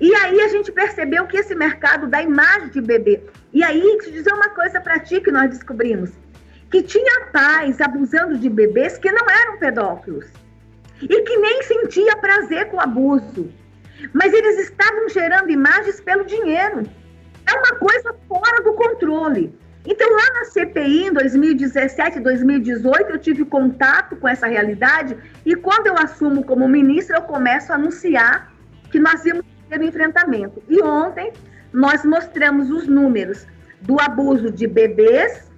E 0.00 0.14
aí 0.14 0.40
a 0.40 0.48
gente 0.48 0.70
percebeu 0.72 1.26
que 1.26 1.36
esse 1.36 1.54
mercado 1.54 2.06
da 2.06 2.22
imagem 2.22 2.68
de 2.68 2.80
bebê. 2.80 3.22
E 3.52 3.64
aí, 3.64 3.80
eu 3.80 3.98
dizer 4.12 4.32
uma 4.32 4.48
coisa 4.50 4.80
para 4.80 4.98
ti 5.00 5.20
que 5.20 5.32
nós 5.32 5.50
descobrimos. 5.50 6.10
Que 6.70 6.82
tinha 6.82 7.26
pais 7.32 7.80
abusando 7.80 8.38
de 8.38 8.48
bebês 8.48 8.96
que 8.96 9.10
não 9.10 9.28
eram 9.28 9.58
pedófilos. 9.58 10.26
E 11.02 11.22
que 11.22 11.36
nem 11.36 11.62
sentia 11.62 12.16
prazer 12.16 12.66
com 12.66 12.76
o 12.76 12.80
abuso. 12.80 13.52
Mas 14.12 14.32
eles 14.32 14.58
estavam 14.60 15.08
gerando 15.08 15.50
imagens 15.50 16.00
pelo 16.00 16.24
dinheiro. 16.24 16.84
É 17.46 17.54
uma 17.54 17.76
coisa 17.76 18.14
fora 18.28 18.62
do 18.62 18.72
controle. 18.74 19.58
Então, 19.84 20.08
lá 20.10 20.32
na 20.34 20.44
CPI, 20.44 21.06
em 21.06 21.12
2017, 21.12 22.20
2018, 22.20 23.10
eu 23.10 23.18
tive 23.18 23.44
contato 23.44 24.14
com 24.16 24.28
essa 24.28 24.46
realidade 24.46 25.16
e 25.44 25.56
quando 25.56 25.86
eu 25.86 25.94
assumo 25.96 26.44
como 26.44 26.68
ministra, 26.68 27.16
eu 27.16 27.22
começo 27.22 27.72
a 27.72 27.76
anunciar 27.76 28.52
que 28.90 28.98
nós 28.98 29.24
íamos 29.24 29.44
ter 29.70 29.80
um 29.80 29.84
enfrentamento. 29.84 30.62
E 30.68 30.82
ontem 30.82 31.32
nós 31.72 32.04
mostramos 32.04 32.70
os 32.70 32.86
números 32.86 33.46
do 33.82 34.00
abuso 34.00 34.50
de 34.50 34.66
bebês 34.66 35.50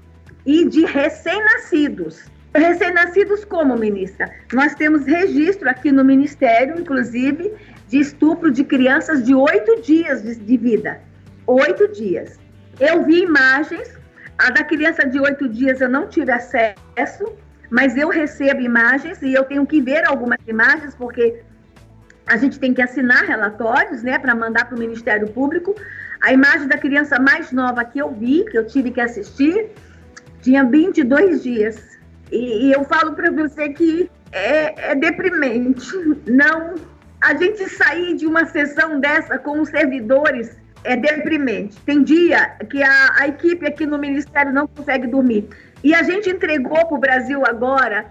e 0.44 0.68
de 0.68 0.84
recém-nascidos. 0.84 2.24
Recém-nascidos 2.54 3.44
como, 3.44 3.76
ministra? 3.76 4.30
Nós 4.52 4.74
temos 4.74 5.06
registro 5.06 5.68
aqui 5.70 5.90
no 5.90 6.04
Ministério, 6.04 6.78
inclusive, 6.78 7.52
de 7.88 7.98
estupro 7.98 8.50
de 8.50 8.62
crianças 8.62 9.24
de 9.24 9.34
oito 9.34 9.80
dias 9.80 10.22
de 10.22 10.56
vida. 10.56 11.00
Oito 11.46 11.88
dias. 11.88 12.38
Eu 12.78 13.04
vi 13.04 13.22
imagens 13.22 14.02
a 14.38 14.50
da 14.50 14.64
criança 14.64 15.06
de 15.06 15.20
oito 15.20 15.48
dias 15.48 15.80
eu 15.80 15.88
não 15.88 16.08
tive 16.08 16.32
acesso, 16.32 17.32
mas 17.70 17.96
eu 17.96 18.08
recebo 18.08 18.60
imagens 18.60 19.22
e 19.22 19.32
eu 19.32 19.44
tenho 19.44 19.64
que 19.64 19.80
ver 19.80 20.04
algumas 20.04 20.38
imagens, 20.48 20.94
porque 20.96 21.40
a 22.26 22.36
gente 22.36 22.58
tem 22.58 22.74
que 22.74 22.82
assinar 22.82 23.24
relatórios, 23.24 24.02
né, 24.02 24.18
para 24.18 24.34
mandar 24.34 24.66
para 24.66 24.74
o 24.74 24.78
Ministério 24.78 25.28
Público. 25.28 25.74
A 26.22 26.32
imagem 26.32 26.68
da 26.68 26.78
criança 26.78 27.18
mais 27.18 27.50
nova 27.50 27.84
que 27.84 27.98
eu 27.98 28.10
vi, 28.12 28.44
que 28.44 28.56
eu 28.56 28.64
tive 28.66 28.92
que 28.92 29.00
assistir, 29.00 29.70
tinha 30.40 30.64
22 30.64 31.42
dias. 31.42 31.82
E, 32.30 32.66
e 32.66 32.72
eu 32.72 32.84
falo 32.84 33.12
para 33.14 33.30
você 33.30 33.70
que 33.70 34.08
é, 34.30 34.92
é 34.92 34.94
deprimente. 34.94 35.84
Não, 36.26 36.74
a 37.20 37.34
gente 37.34 37.68
sair 37.68 38.14
de 38.14 38.26
uma 38.26 38.46
sessão 38.46 39.00
dessa 39.00 39.36
com 39.36 39.60
os 39.60 39.68
servidores 39.68 40.56
é 40.84 40.96
deprimente. 40.96 41.76
Tem 41.80 42.02
dia 42.02 42.56
que 42.70 42.82
a, 42.82 43.14
a 43.18 43.28
equipe 43.28 43.66
aqui 43.66 43.84
no 43.84 43.98
Ministério 43.98 44.52
não 44.52 44.66
consegue 44.66 45.08
dormir. 45.08 45.48
E 45.82 45.94
a 45.94 46.04
gente 46.04 46.30
entregou 46.30 46.86
para 46.86 46.96
o 46.96 46.98
Brasil 46.98 47.42
agora 47.44 48.06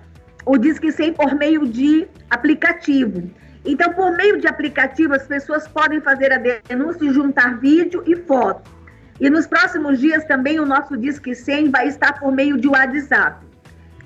o 0.45 0.57
Disque 0.57 0.91
100 0.91 1.13
por 1.13 1.35
meio 1.35 1.67
de 1.67 2.07
aplicativo. 2.29 3.29
Então, 3.63 3.93
por 3.93 4.11
meio 4.11 4.39
de 4.39 4.47
aplicativo, 4.47 5.13
as 5.13 5.27
pessoas 5.27 5.67
podem 5.67 6.01
fazer 6.01 6.33
a 6.33 6.37
denúncia 6.37 7.05
e 7.05 7.13
juntar 7.13 7.59
vídeo 7.59 8.03
e 8.07 8.15
foto. 8.15 8.69
E 9.19 9.29
nos 9.29 9.45
próximos 9.45 9.99
dias 9.99 10.25
também 10.25 10.59
o 10.59 10.65
nosso 10.65 10.97
Disque 10.97 11.35
100 11.35 11.69
vai 11.69 11.87
estar 11.87 12.19
por 12.19 12.31
meio 12.31 12.57
de 12.57 12.67
WhatsApp. 12.67 13.45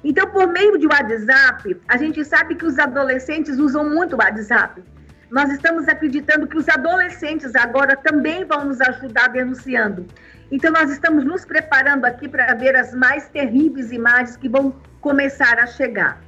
Então, 0.03 0.27
por 0.27 0.47
meio 0.47 0.77
de 0.77 0.85
WhatsApp, 0.85 1.81
a 1.87 1.97
gente 1.97 2.23
sabe 2.25 2.55
que 2.55 2.65
os 2.65 2.77
adolescentes 2.77 3.57
usam 3.57 3.89
muito 3.89 4.13
o 4.13 4.19
WhatsApp. 4.19 4.83
Nós 5.31 5.49
estamos 5.51 5.87
acreditando 5.87 6.45
que 6.47 6.57
os 6.57 6.67
adolescentes 6.67 7.55
agora 7.55 7.95
também 7.95 8.43
vão 8.43 8.65
nos 8.65 8.81
ajudar 8.81 9.29
denunciando. 9.29 10.05
Então, 10.51 10.71
nós 10.71 10.91
estamos 10.91 11.23
nos 11.23 11.45
preparando 11.45 12.05
aqui 12.05 12.27
para 12.27 12.53
ver 12.53 12.75
as 12.75 12.93
mais 12.93 13.27
terríveis 13.29 13.91
imagens 13.91 14.35
que 14.35 14.49
vão 14.49 14.75
começar 14.99 15.57
a 15.59 15.65
chegar. 15.65 16.21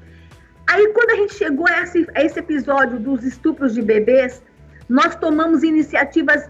Aí, 0.68 0.88
quando 0.90 1.12
a 1.12 1.16
gente 1.16 1.34
chegou 1.34 1.66
a 1.68 1.82
esse, 1.82 2.08
a 2.14 2.24
esse 2.24 2.40
episódio 2.40 3.00
dos 3.00 3.24
estupros 3.24 3.74
de 3.74 3.82
bebês, 3.82 4.44
nós 4.90 5.16
tomamos 5.16 5.64
iniciativas 5.64 6.50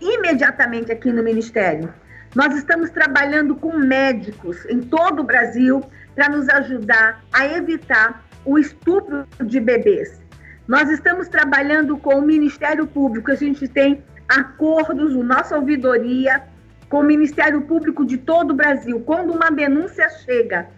imediatamente 0.00 0.90
aqui 0.90 1.12
no 1.12 1.22
Ministério. 1.22 1.92
Nós 2.34 2.54
estamos 2.56 2.90
trabalhando 2.90 3.54
com 3.54 3.76
médicos 3.76 4.64
em 4.66 4.80
todo 4.80 5.20
o 5.20 5.24
Brasil 5.24 5.82
para 6.14 6.28
nos 6.28 6.48
ajudar 6.48 7.22
a 7.32 7.46
evitar 7.46 8.24
o 8.44 8.58
estupro 8.58 9.26
de 9.44 9.60
bebês. 9.60 10.20
Nós 10.66 10.90
estamos 10.90 11.28
trabalhando 11.28 11.96
com 11.96 12.14
o 12.14 12.22
Ministério 12.22 12.86
Público, 12.86 13.30
a 13.30 13.34
gente 13.34 13.68
tem 13.68 14.02
acordos, 14.28 15.14
nossa 15.14 15.56
ouvidoria 15.56 16.42
com 16.88 17.00
o 17.00 17.04
Ministério 17.04 17.62
Público 17.62 18.04
de 18.04 18.16
todo 18.16 18.52
o 18.52 18.54
Brasil. 18.54 19.00
Quando 19.00 19.32
uma 19.32 19.50
denúncia 19.50 20.08
chega, 20.24 20.68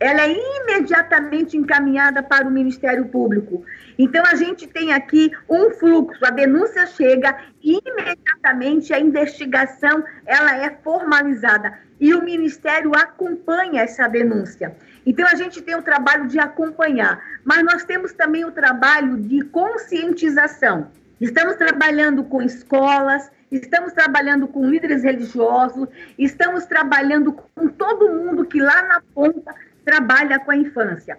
ela 0.00 0.22
é 0.22 0.34
imediatamente 0.62 1.58
encaminhada 1.58 2.22
para 2.22 2.48
o 2.48 2.50
Ministério 2.50 3.04
Público. 3.04 3.62
Então, 3.98 4.24
a 4.24 4.34
gente 4.34 4.66
tem 4.66 4.94
aqui 4.94 5.30
um 5.46 5.70
fluxo, 5.72 6.24
a 6.24 6.30
denúncia 6.30 6.86
chega 6.86 7.36
imediatamente 7.62 8.94
a 8.94 8.98
investigação 8.98 10.02
ela 10.24 10.56
é 10.56 10.70
formalizada 10.82 11.78
e 12.00 12.14
o 12.14 12.24
Ministério 12.24 12.92
acompanha 12.96 13.82
essa 13.82 14.08
denúncia. 14.08 14.74
Então, 15.04 15.26
a 15.28 15.34
gente 15.34 15.60
tem 15.60 15.76
o 15.76 15.82
trabalho 15.82 16.26
de 16.28 16.38
acompanhar, 16.38 17.22
mas 17.44 17.62
nós 17.62 17.84
temos 17.84 18.14
também 18.14 18.46
o 18.46 18.52
trabalho 18.52 19.18
de 19.18 19.42
conscientização. 19.42 20.88
Estamos 21.20 21.56
trabalhando 21.56 22.24
com 22.24 22.40
escolas, 22.40 23.30
estamos 23.52 23.92
trabalhando 23.92 24.48
com 24.48 24.64
líderes 24.64 25.02
religiosos, 25.02 25.86
estamos 26.18 26.64
trabalhando 26.64 27.32
com 27.32 27.68
todo 27.68 28.08
mundo 28.08 28.46
que 28.46 28.58
lá 28.58 28.82
na 28.82 29.02
ponta 29.14 29.54
trabalha 29.84 30.38
com 30.38 30.50
a 30.50 30.56
infância. 30.56 31.18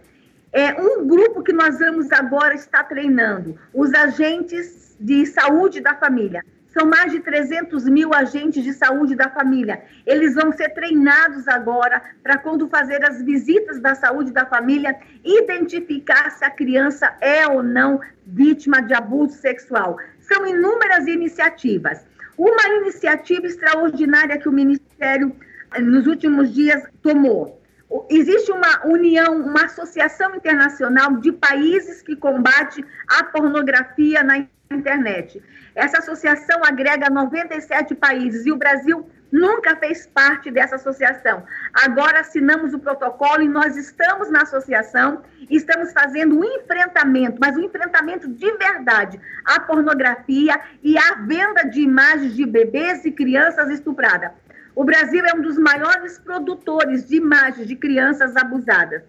É 0.54 0.74
um 0.74 1.08
grupo 1.08 1.44
que 1.44 1.54
nós 1.54 1.80
vamos 1.80 2.12
agora 2.12 2.54
estar 2.54 2.84
treinando, 2.84 3.58
os 3.74 3.94
agentes 3.94 4.96
de 5.00 5.26
saúde 5.26 5.80
da 5.80 5.96
família. 5.96 6.44
São 6.74 6.86
mais 6.86 7.12
de 7.12 7.20
300 7.20 7.86
mil 7.86 8.14
agentes 8.14 8.64
de 8.64 8.74
saúde 8.74 9.14
da 9.14 9.30
família. 9.30 9.82
Eles 10.06 10.36
vão 10.36 10.54
ser 10.54 10.70
treinados 10.70 11.48
agora 11.48 12.02
para, 12.24 12.38
quando 12.38 12.68
fazer 12.70 13.04
as 13.04 13.22
visitas 13.22 13.80
da 13.80 13.94
saúde 13.94 14.32
da 14.32 14.46
família, 14.46 14.98
identificar 15.24 16.32
se 16.32 16.46
a 16.46 16.50
criança 16.50 17.14
é 17.20 17.46
ou 17.46 17.62
não 17.62 18.00
vítima 18.26 18.82
de 18.82 18.94
abuso 18.94 19.36
sexual. 19.36 19.98
São 20.22 20.48
inúmeras 20.48 21.08
iniciativas. 21.08 22.06
Uma 22.38 22.76
iniciativa 22.78 23.46
extraordinária 23.46 24.38
que 24.38 24.48
o 24.48 24.52
Ministério, 24.52 25.36
nos 25.78 26.08
últimos 26.08 26.54
dias, 26.54 26.84
tomou. 27.02 27.61
Existe 28.10 28.52
uma 28.52 28.86
união, 28.86 29.36
uma 29.42 29.66
associação 29.66 30.36
internacional 30.36 31.18
de 31.18 31.32
países 31.32 32.02
que 32.02 32.16
combate 32.16 32.86
a 33.08 33.24
pornografia 33.26 34.24
na 34.24 34.46
internet. 34.72 35.42
Essa 35.76 36.00
associação 36.00 36.64
agrega 36.64 37.10
97 37.10 37.96
países 37.96 38.46
e 38.46 38.52
o 38.52 38.58
Brasil 38.58 39.10
nunca 39.32 39.76
fez 39.78 40.06
parte 40.08 40.52
dessa 40.52 40.76
associação. 40.76 41.44
Agora 41.74 42.20
assinamos 42.20 42.74
o 42.74 42.80
protocolo 42.80 43.42
e 43.42 43.48
nós 43.48 43.78
estamos 43.78 44.30
na 44.30 44.42
associação, 44.42 45.22
estamos 45.50 45.94
fazendo 45.94 46.38
um 46.38 46.44
enfrentamento, 46.44 47.38
mas 47.40 47.56
um 47.56 47.62
enfrentamento 47.62 48.28
de 48.28 48.52
verdade 48.58 49.20
à 49.46 49.60
pornografia 49.60 50.60
e 50.84 50.98
à 50.98 51.16
venda 51.26 51.64
de 51.64 51.82
imagens 51.82 52.36
de 52.36 52.46
bebês 52.46 53.06
e 53.06 53.12
crianças 53.12 53.70
estupradas. 53.70 54.32
O 54.76 54.84
Brasil 54.84 55.24
é 55.26 55.36
um 55.36 55.42
dos 55.42 55.58
maiores 55.58 56.18
produtores 56.20 57.08
de 57.08 57.18
imagens 57.18 57.68
de 57.68 57.76
crianças 57.76 58.36
abusadas 58.36 59.04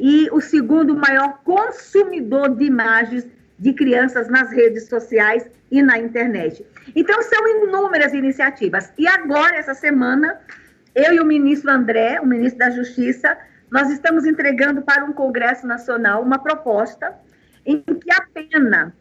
e 0.00 0.28
o 0.30 0.40
segundo 0.40 0.94
maior 0.94 1.40
consumidor 1.44 2.54
de 2.54 2.64
imagens 2.64 3.26
de 3.58 3.72
crianças 3.72 4.28
nas 4.28 4.50
redes 4.50 4.88
sociais 4.88 5.48
e 5.70 5.82
na 5.82 5.98
internet. 5.98 6.66
Então, 6.94 7.22
são 7.22 7.48
inúmeras 7.48 8.12
iniciativas. 8.12 8.92
E 8.98 9.06
agora, 9.06 9.56
essa 9.56 9.74
semana, 9.74 10.38
eu 10.94 11.14
e 11.14 11.20
o 11.20 11.24
ministro 11.24 11.70
André, 11.70 12.20
o 12.20 12.26
ministro 12.26 12.58
da 12.58 12.70
Justiça, 12.70 13.36
nós 13.70 13.90
estamos 13.90 14.26
entregando 14.26 14.82
para 14.82 15.04
um 15.04 15.12
Congresso 15.12 15.66
Nacional 15.66 16.22
uma 16.22 16.38
proposta 16.38 17.14
em 17.64 17.80
que 17.82 18.12
a 18.12 18.22
pena 18.32 18.94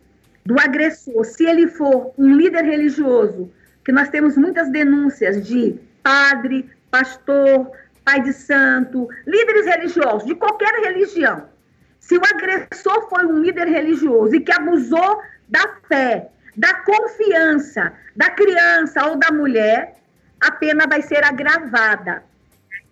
do 0.46 0.60
agressor, 0.60 1.24
se 1.26 1.46
ele 1.46 1.68
for 1.68 2.14
um 2.18 2.36
líder 2.36 2.64
religioso, 2.64 3.52
que 3.84 3.92
nós 3.92 4.10
temos 4.10 4.38
muitas 4.38 4.70
denúncias 4.72 5.46
de 5.46 5.80
padre, 6.06 6.70
pastor, 6.92 7.72
pai 8.06 8.22
de 8.22 8.32
santo, 8.32 9.10
líderes 9.26 9.66
religiosos, 9.66 10.28
de 10.28 10.36
qualquer 10.36 10.72
religião, 10.84 11.50
se 12.00 12.16
o 12.16 12.22
agressor 12.24 13.10
foi 13.10 13.26
um 13.26 13.40
líder 13.40 13.68
religioso 13.68 14.36
e 14.36 14.40
que 14.40 14.52
abusou 14.52 15.20
da 15.50 15.68
fé, 15.88 16.30
da 16.56 16.76
confiança 16.82 17.92
da 18.16 18.30
criança 18.30 19.06
ou 19.08 19.18
da 19.18 19.32
mulher, 19.32 19.96
a 20.40 20.52
pena 20.52 20.86
vai 20.88 21.02
ser 21.02 21.24
agravada. 21.24 22.24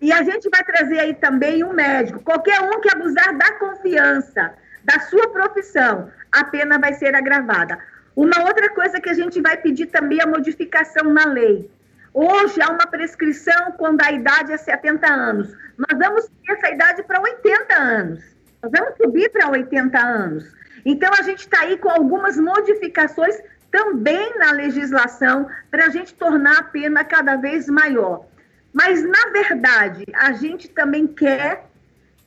E 0.00 0.12
a 0.12 0.22
gente 0.22 0.50
vai 0.50 0.62
trazer 0.62 0.98
aí 0.98 1.14
também 1.14 1.64
um 1.64 1.72
médico. 1.72 2.20
Qualquer 2.20 2.60
um 2.60 2.80
que 2.80 2.90
abusar 2.90 3.36
da 3.38 3.52
confiança 3.52 4.52
da 4.84 5.00
sua 5.00 5.28
profissão, 5.30 6.10
a 6.30 6.44
pena 6.44 6.78
vai 6.78 6.92
ser 6.92 7.14
agravada. 7.14 7.78
Uma 8.14 8.44
outra 8.44 8.68
coisa 8.74 9.00
que 9.00 9.08
a 9.08 9.14
gente 9.14 9.40
vai 9.40 9.56
pedir 9.56 9.86
também 9.86 10.18
é 10.18 10.24
a 10.24 10.26
modificação 10.26 11.04
na 11.04 11.24
lei. 11.24 11.70
Hoje 12.14 12.62
há 12.62 12.70
uma 12.70 12.86
prescrição 12.86 13.72
quando 13.72 14.00
a 14.00 14.12
idade 14.12 14.52
é 14.52 14.56
70 14.56 15.04
anos. 15.04 15.52
Nós 15.76 15.98
vamos 15.98 16.26
ter 16.26 16.52
essa 16.52 16.70
idade 16.70 17.02
para 17.02 17.20
80 17.20 17.74
anos. 17.74 18.24
Nós 18.62 18.70
vamos 18.70 18.96
subir 18.96 19.28
para 19.30 19.50
80 19.50 19.98
anos. 19.98 20.44
Então, 20.86 21.10
a 21.18 21.22
gente 21.22 21.40
está 21.40 21.62
aí 21.62 21.76
com 21.76 21.90
algumas 21.90 22.36
modificações 22.36 23.36
também 23.68 24.38
na 24.38 24.52
legislação 24.52 25.48
para 25.72 25.86
a 25.86 25.88
gente 25.88 26.14
tornar 26.14 26.58
a 26.58 26.62
pena 26.62 27.02
cada 27.02 27.34
vez 27.34 27.68
maior. 27.68 28.24
Mas, 28.72 29.02
na 29.02 29.30
verdade, 29.32 30.04
a 30.14 30.30
gente 30.32 30.68
também 30.68 31.08
quer, 31.08 31.64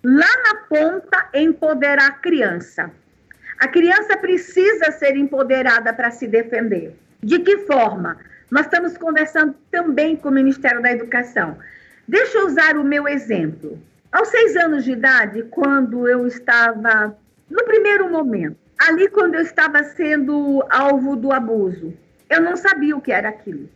lá 0.04 0.44
na 0.44 0.56
ponta, 0.68 1.30
empoderar 1.34 2.08
a 2.08 2.12
criança. 2.12 2.92
A 3.58 3.70
criança 3.70 4.18
precisa 4.18 4.92
ser 4.92 5.16
empoderada 5.16 5.94
para 5.94 6.12
se 6.12 6.28
defender. 6.28 6.94
De 7.24 7.40
que 7.40 7.60
forma? 7.60 8.18
Nós 8.50 8.66
estamos 8.66 8.98
conversando 8.98 9.56
também 9.70 10.16
com 10.16 10.30
o 10.30 10.32
Ministério 10.32 10.82
da 10.82 10.92
Educação. 10.92 11.58
Deixa 12.08 12.38
eu 12.38 12.48
usar 12.48 12.78
o 12.78 12.84
meu 12.84 13.08
exemplo. 13.08 13.78
Aos 14.12 14.30
seis 14.30 14.56
anos 14.56 14.86
de 14.86 14.92
idade, 14.92 15.44
quando 15.52 16.08
eu 16.08 16.26
estava 16.26 17.18
no 17.50 17.64
primeiro 17.66 18.10
momento, 18.10 18.58
ali 18.80 19.10
quando 19.10 19.36
eu 19.36 19.42
estava 19.42 19.84
sendo 19.84 20.64
alvo 20.70 21.16
do 21.16 21.34
abuso, 21.34 21.94
eu 22.30 22.42
não 22.42 22.56
sabia 22.56 22.96
o 22.96 23.02
que 23.02 23.12
era 23.12 23.30
aquilo. 23.30 23.70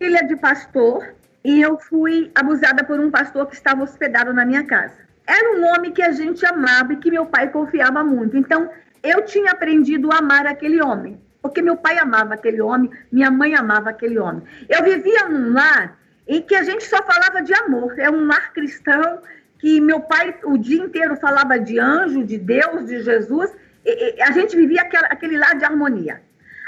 Filha 0.00 0.24
de 0.26 0.36
pastor 0.36 1.14
e 1.44 1.60
eu 1.60 1.78
fui 1.78 2.30
abusada 2.34 2.84
por 2.84 2.98
um 2.98 3.10
pastor 3.10 3.46
que 3.46 3.54
estava 3.54 3.82
hospedado 3.82 4.32
na 4.32 4.44
minha 4.44 4.64
casa. 4.64 4.94
Era 5.26 5.58
um 5.58 5.66
homem 5.66 5.92
que 5.92 6.02
a 6.02 6.10
gente 6.10 6.44
amava 6.46 6.94
e 6.94 6.96
que 6.96 7.10
meu 7.10 7.26
pai 7.26 7.50
confiava 7.50 8.02
muito. 8.02 8.36
Então, 8.36 8.70
eu 9.02 9.24
tinha 9.24 9.52
aprendido 9.52 10.10
a 10.10 10.18
amar 10.18 10.46
aquele 10.46 10.82
homem, 10.82 11.20
porque 11.40 11.62
meu 11.62 11.76
pai 11.76 11.98
amava 11.98 12.34
aquele 12.34 12.60
homem, 12.60 12.90
minha 13.10 13.30
mãe 13.30 13.54
amava 13.54 13.90
aquele 13.90 14.18
homem. 14.18 14.42
Eu 14.68 14.82
vivia 14.82 15.28
num 15.28 15.52
lar 15.52 15.98
em 16.26 16.42
que 16.42 16.54
a 16.54 16.62
gente 16.62 16.84
só 16.84 17.02
falava 17.02 17.42
de 17.42 17.54
amor. 17.54 17.98
É 17.98 18.10
um 18.10 18.26
lar 18.26 18.52
cristão 18.52 19.20
que 19.58 19.80
meu 19.80 20.00
pai 20.00 20.34
o 20.44 20.56
dia 20.56 20.82
inteiro 20.82 21.16
falava 21.16 21.58
de 21.58 21.78
anjo, 21.78 22.24
de 22.24 22.38
Deus, 22.38 22.86
de 22.86 23.02
Jesus, 23.02 23.50
e, 23.84 24.16
e, 24.16 24.22
a 24.22 24.30
gente 24.30 24.56
vivia 24.56 24.82
aquela, 24.82 25.08
aquele 25.08 25.36
lado 25.36 25.58
de 25.58 25.64
harmonia. 25.64 26.22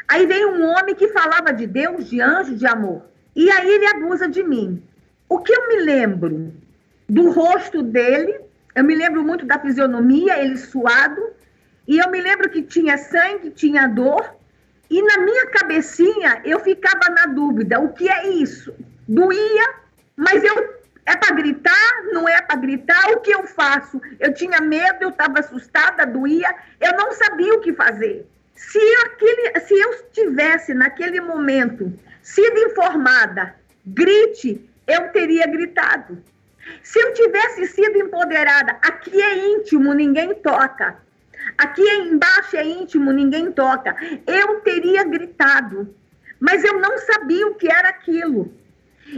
Aí 0.08 0.26
vem 0.26 0.44
um 0.46 0.64
homem 0.64 0.94
que 0.94 1.08
falava 1.08 1.52
de 1.52 1.66
Deus, 1.66 2.08
de 2.08 2.20
anjo, 2.20 2.56
de 2.56 2.66
amor. 2.66 3.04
E 3.34 3.50
aí 3.50 3.68
ele 3.68 3.86
abusa 3.86 4.28
de 4.28 4.42
mim. 4.42 4.82
O 5.28 5.38
que 5.38 5.52
eu 5.52 5.68
me 5.68 5.76
lembro 5.82 6.52
do 7.08 7.30
rosto 7.30 7.82
dele, 7.82 8.40
eu 8.74 8.82
me 8.82 8.94
lembro 8.94 9.22
muito 9.22 9.46
da 9.46 9.58
fisionomia, 9.58 10.42
ele 10.42 10.56
suado, 10.56 11.22
e 11.86 11.98
eu 11.98 12.10
me 12.10 12.20
lembro 12.20 12.50
que 12.50 12.62
tinha 12.62 12.98
sangue, 12.98 13.50
tinha 13.50 13.86
dor, 13.86 14.34
e 14.90 15.00
na 15.02 15.18
minha 15.18 15.46
cabecinha 15.46 16.42
eu 16.44 16.58
ficava 16.60 17.08
na 17.10 17.26
dúvida: 17.26 17.78
o 17.78 17.92
que 17.92 18.10
é 18.10 18.28
isso? 18.28 18.74
Doía, 19.06 19.74
mas 20.16 20.42
eu 20.42 20.80
é 21.06 21.16
para 21.16 21.34
gritar? 21.34 22.04
Não 22.12 22.28
é 22.28 22.40
para 22.42 22.60
gritar? 22.60 23.10
O 23.12 23.20
que 23.20 23.30
eu 23.30 23.46
faço? 23.46 24.00
Eu 24.18 24.34
tinha 24.34 24.60
medo, 24.60 24.98
eu 25.00 25.08
estava 25.10 25.40
assustada, 25.40 26.06
doía, 26.06 26.54
eu 26.80 26.92
não 26.96 27.12
sabia 27.12 27.54
o 27.54 27.60
que 27.60 27.72
fazer. 27.72 28.26
Se, 28.54 28.78
aquele, 29.06 29.58
se 29.60 29.74
eu 29.74 30.02
tivesse 30.12 30.74
naquele 30.74 31.20
momento 31.20 31.92
sido 32.22 32.58
informada, 32.58 33.54
grite, 33.84 34.68
eu 34.86 35.08
teria 35.08 35.46
gritado. 35.46 36.22
Se 36.82 37.00
eu 37.00 37.14
tivesse 37.14 37.66
sido 37.68 37.98
empoderada, 37.98 38.72
aqui 38.82 39.20
é 39.20 39.38
íntimo, 39.54 39.94
ninguém 39.94 40.34
toca. 40.34 40.98
Aqui 41.56 41.82
embaixo 41.82 42.56
é 42.56 42.64
íntimo, 42.64 43.12
ninguém 43.12 43.52
toca. 43.52 43.94
Eu 44.26 44.60
teria 44.60 45.04
gritado. 45.04 45.94
Mas 46.40 46.64
eu 46.64 46.80
não 46.80 46.96
sabia 46.98 47.46
o 47.46 47.54
que 47.54 47.70
era 47.70 47.90
aquilo. 47.90 48.50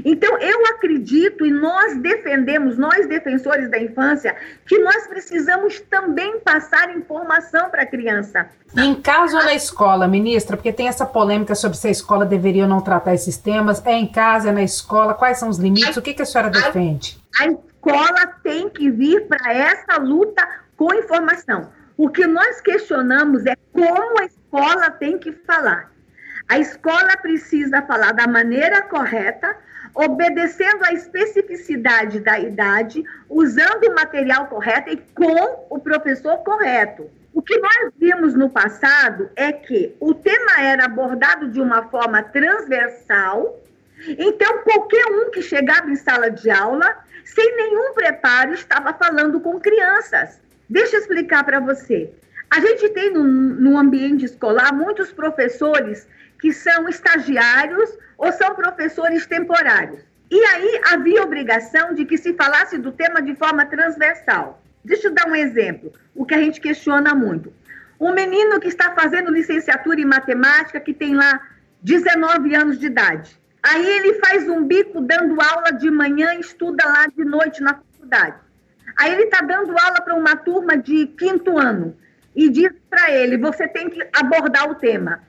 Então, 0.04 0.38
eu 0.38 0.66
acredito 0.68 1.44
e 1.44 1.50
nós 1.50 1.98
defendemos, 1.98 2.78
nós 2.78 3.06
defensores 3.06 3.70
da 3.70 3.78
infância, 3.78 4.34
que 4.66 4.78
nós 4.78 5.06
precisamos 5.06 5.80
também 5.80 6.40
passar 6.40 6.96
informação 6.96 7.68
para 7.68 7.82
a 7.82 7.86
criança. 7.86 8.48
Em 8.76 8.94
casa 8.94 9.36
ou 9.36 9.44
na 9.44 9.54
escola, 9.54 10.08
ministra? 10.08 10.56
Porque 10.56 10.72
tem 10.72 10.88
essa 10.88 11.04
polêmica 11.04 11.54
sobre 11.54 11.76
se 11.76 11.88
a 11.88 11.90
escola 11.90 12.24
deveria 12.24 12.62
ou 12.62 12.68
não 12.68 12.80
tratar 12.80 13.14
esses 13.14 13.36
temas. 13.36 13.84
É 13.84 13.92
em 13.92 14.06
casa, 14.06 14.48
é 14.48 14.52
na 14.52 14.62
escola? 14.62 15.14
Quais 15.14 15.38
são 15.38 15.48
os 15.48 15.58
limites? 15.58 15.96
O 15.96 16.02
que, 16.02 16.14
que 16.14 16.22
a 16.22 16.26
senhora 16.26 16.48
defende? 16.48 17.20
A, 17.38 17.44
a 17.44 17.46
escola 17.48 18.26
tem 18.42 18.70
que 18.70 18.90
vir 18.90 19.26
para 19.26 19.52
essa 19.52 19.98
luta 20.00 20.48
com 20.74 20.94
informação. 20.94 21.68
O 21.96 22.08
que 22.08 22.26
nós 22.26 22.60
questionamos 22.60 23.44
é 23.46 23.56
como 23.72 24.20
a 24.20 24.24
escola 24.24 24.90
tem 24.90 25.18
que 25.18 25.32
falar. 25.32 25.90
A 26.48 26.58
escola 26.58 27.16
precisa 27.20 27.82
falar 27.82 28.12
da 28.12 28.26
maneira 28.26 28.82
correta, 28.82 29.56
obedecendo 29.94 30.84
à 30.84 30.92
especificidade 30.92 32.20
da 32.20 32.38
idade, 32.38 33.04
usando 33.28 33.84
o 33.84 33.94
material 33.94 34.46
correto 34.46 34.90
e 34.90 34.96
com 35.14 35.66
o 35.68 35.78
professor 35.78 36.38
correto. 36.38 37.10
O 37.34 37.40
que 37.40 37.58
nós 37.58 37.92
vimos 37.98 38.34
no 38.34 38.50
passado 38.50 39.30
é 39.36 39.52
que 39.52 39.94
o 40.00 40.14
tema 40.14 40.60
era 40.60 40.84
abordado 40.84 41.50
de 41.50 41.60
uma 41.60 41.84
forma 41.88 42.22
transversal, 42.22 43.58
então 44.06 44.58
qualquer 44.64 45.06
um 45.06 45.30
que 45.30 45.40
chegava 45.40 45.90
em 45.90 45.96
sala 45.96 46.30
de 46.30 46.50
aula, 46.50 46.98
sem 47.24 47.56
nenhum 47.56 47.94
preparo, 47.94 48.52
estava 48.52 48.92
falando 48.92 49.40
com 49.40 49.60
crianças. 49.60 50.40
Deixa 50.68 50.96
eu 50.96 51.00
explicar 51.00 51.44
para 51.44 51.60
você. 51.60 52.10
A 52.50 52.60
gente 52.60 52.88
tem 52.90 53.12
no, 53.12 53.24
no 53.24 53.78
ambiente 53.78 54.24
escolar 54.24 54.74
muitos 54.74 55.12
professores 55.12 56.06
que 56.40 56.52
são 56.52 56.88
estagiários 56.88 57.96
ou 58.18 58.30
são 58.32 58.54
professores 58.54 59.26
temporários. 59.26 60.00
E 60.30 60.42
aí 60.44 60.80
havia 60.92 61.22
obrigação 61.22 61.94
de 61.94 62.04
que 62.04 62.16
se 62.16 62.34
falasse 62.34 62.78
do 62.78 62.90
tema 62.92 63.20
de 63.22 63.34
forma 63.36 63.64
transversal. 63.66 64.62
Deixa 64.84 65.08
eu 65.08 65.12
dar 65.12 65.28
um 65.28 65.36
exemplo, 65.36 65.92
o 66.14 66.26
que 66.26 66.34
a 66.34 66.38
gente 66.38 66.60
questiona 66.60 67.14
muito. 67.14 67.52
Um 68.00 68.12
menino 68.12 68.58
que 68.58 68.68
está 68.68 68.92
fazendo 68.94 69.30
licenciatura 69.30 70.00
em 70.00 70.04
matemática, 70.04 70.80
que 70.80 70.92
tem 70.92 71.14
lá 71.14 71.40
19 71.82 72.54
anos 72.54 72.78
de 72.78 72.86
idade. 72.86 73.38
Aí 73.62 73.86
ele 73.86 74.14
faz 74.14 74.48
um 74.48 74.64
bico 74.64 75.00
dando 75.00 75.40
aula 75.40 75.70
de 75.70 75.90
manhã 75.90 76.34
e 76.34 76.40
estuda 76.40 76.84
lá 76.84 77.06
de 77.06 77.24
noite 77.24 77.62
na 77.62 77.74
faculdade. 77.74 78.36
Aí 78.96 79.12
ele 79.12 79.24
está 79.24 79.40
dando 79.40 79.78
aula 79.78 80.00
para 80.00 80.14
uma 80.14 80.36
turma 80.36 80.76
de 80.76 81.06
quinto 81.06 81.58
ano 81.58 81.96
e 82.34 82.48
diz 82.48 82.72
para 82.88 83.10
ele: 83.10 83.36
você 83.38 83.68
tem 83.68 83.88
que 83.88 84.00
abordar 84.12 84.70
o 84.70 84.74
tema. 84.74 85.20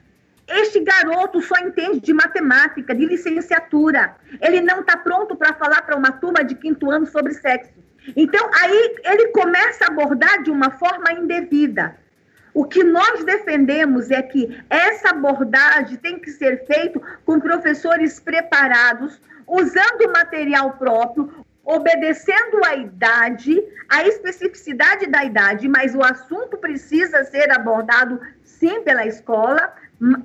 Este 0.46 0.80
garoto 0.80 1.40
só 1.40 1.56
entende 1.58 2.00
de 2.00 2.12
matemática, 2.12 2.94
de 2.94 3.06
licenciatura. 3.06 4.14
Ele 4.40 4.60
não 4.60 4.80
está 4.80 4.96
pronto 4.96 5.34
para 5.34 5.54
falar 5.54 5.82
para 5.82 5.96
uma 5.96 6.12
turma 6.12 6.44
de 6.44 6.54
quinto 6.54 6.90
ano 6.90 7.06
sobre 7.06 7.32
sexo. 7.32 7.72
Então, 8.14 8.50
aí 8.60 8.96
ele 9.04 9.28
começa 9.28 9.84
a 9.84 9.88
abordar 9.88 10.42
de 10.42 10.50
uma 10.50 10.70
forma 10.70 11.10
indevida. 11.12 11.96
O 12.52 12.64
que 12.64 12.84
nós 12.84 13.24
defendemos 13.24 14.10
é 14.10 14.22
que 14.22 14.62
essa 14.68 15.10
abordagem 15.10 15.96
tem 15.96 16.18
que 16.18 16.30
ser 16.30 16.64
feita 16.66 17.00
com 17.24 17.40
professores 17.40 18.20
preparados, 18.20 19.20
usando 19.46 20.12
material 20.12 20.74
próprio, 20.74 21.43
obedecendo 21.64 22.60
a 22.64 22.74
idade, 22.74 23.62
a 23.88 24.06
especificidade 24.06 25.06
da 25.06 25.24
idade, 25.24 25.68
mas 25.68 25.94
o 25.94 26.02
assunto 26.02 26.58
precisa 26.58 27.24
ser 27.24 27.50
abordado 27.50 28.20
sim 28.42 28.82
pela 28.82 29.06
escola. 29.06 29.72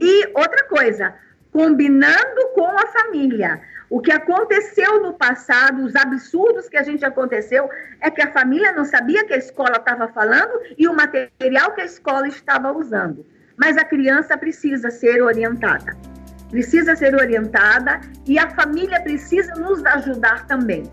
E 0.01 0.27
outra 0.35 0.65
coisa, 0.67 1.13
combinando 1.51 2.49
com 2.53 2.67
a 2.67 2.87
família. 2.87 3.61
O 3.89 3.99
que 3.99 4.11
aconteceu 4.11 5.01
no 5.01 5.13
passado, 5.13 5.83
os 5.83 5.95
absurdos 5.95 6.69
que 6.69 6.77
a 6.77 6.83
gente 6.83 7.03
aconteceu, 7.03 7.67
é 7.99 8.11
que 8.11 8.21
a 8.21 8.31
família 8.31 8.71
não 8.71 8.85
sabia 8.85 9.25
que 9.25 9.33
a 9.33 9.37
escola 9.37 9.77
estava 9.77 10.07
falando 10.09 10.61
e 10.77 10.87
o 10.87 10.93
material 10.93 11.73
que 11.73 11.81
a 11.81 11.85
escola 11.85 12.27
estava 12.27 12.71
usando. 12.71 13.25
Mas 13.57 13.77
a 13.77 13.83
criança 13.83 14.37
precisa 14.37 14.91
ser 14.91 15.23
orientada. 15.23 15.97
Precisa 16.51 16.95
ser 16.95 17.15
orientada 17.15 17.99
e 18.27 18.37
a 18.37 18.49
família 18.51 19.01
precisa 19.01 19.53
nos 19.55 19.83
ajudar 19.85 20.45
também. 20.45 20.83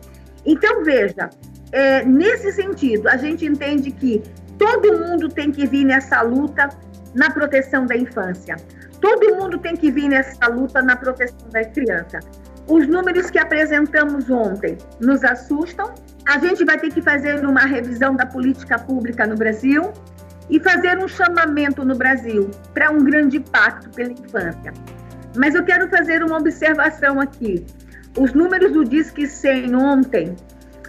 Então, 0.47 0.85
veja, 0.85 1.29
é, 1.73 2.05
nesse 2.05 2.53
sentido, 2.53 3.09
a 3.09 3.17
gente 3.17 3.45
entende 3.45 3.91
que 3.91 4.23
todo 4.57 4.99
mundo 4.99 5.29
tem 5.29 5.51
que 5.51 5.67
vir 5.67 5.85
nessa 5.85 6.23
luta 6.23 6.69
na 7.15 7.31
proteção 7.31 7.85
da 7.87 7.97
infância. 7.97 8.57
Todo 9.01 9.37
mundo 9.37 9.59
tem 9.59 9.77
que 9.77 9.91
vir 9.91 10.09
nessa 10.09 10.47
luta 10.49 10.81
na 10.81 10.97
proteção 10.97 11.49
da 11.51 11.65
criança. 11.65 12.21
Os 12.69 12.87
números 12.89 13.31
que 13.31 13.39
apresentamos 13.39 14.29
ontem 14.31 14.77
nos 15.01 15.23
assustam. 15.25 15.95
A 16.27 16.39
gente 16.39 16.65
vai 16.65 16.79
ter 16.79 16.93
que 16.93 17.01
fazer 17.01 17.45
uma 17.45 17.61
revisão 17.61 18.17
da 18.17 18.27
política 18.27 18.79
pública 18.79 19.27
no 19.27 19.37
Brasil 19.37 19.93
e 20.51 20.59
fazer 20.59 20.99
um 20.99 21.07
chamamento 21.07 21.85
no 21.85 21.95
Brasil 21.95 22.51
para 22.75 22.91
um 22.91 23.05
grande 23.05 23.39
pacto 23.39 23.89
pela 23.91 24.13
infância. 24.13 24.73
Mas 25.37 25.55
eu 25.55 25.65
quero 25.65 25.89
fazer 25.89 26.25
uma 26.25 26.39
observação 26.39 27.21
aqui. 27.21 27.65
Os 28.17 28.33
números 28.33 28.73
do 28.73 28.85
Disque 28.85 29.27
100 29.27 29.77
ontem, 29.77 30.35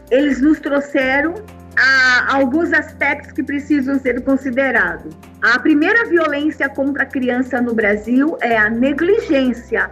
eles 0.10 0.42
nos 0.42 0.60
trouxeram 0.60 1.36
a, 1.78 2.36
alguns 2.36 2.72
aspectos 2.72 3.34
que 3.34 3.44
precisam 3.44 4.00
ser 4.00 4.22
considerados. 4.22 5.14
A 5.42 5.60
primeira 5.60 6.06
violência 6.06 6.70
contra 6.70 7.04
a 7.04 7.06
criança 7.06 7.62
no 7.62 7.74
Brasil 7.74 8.38
é 8.42 8.58
a 8.58 8.70
negligência, 8.70 9.90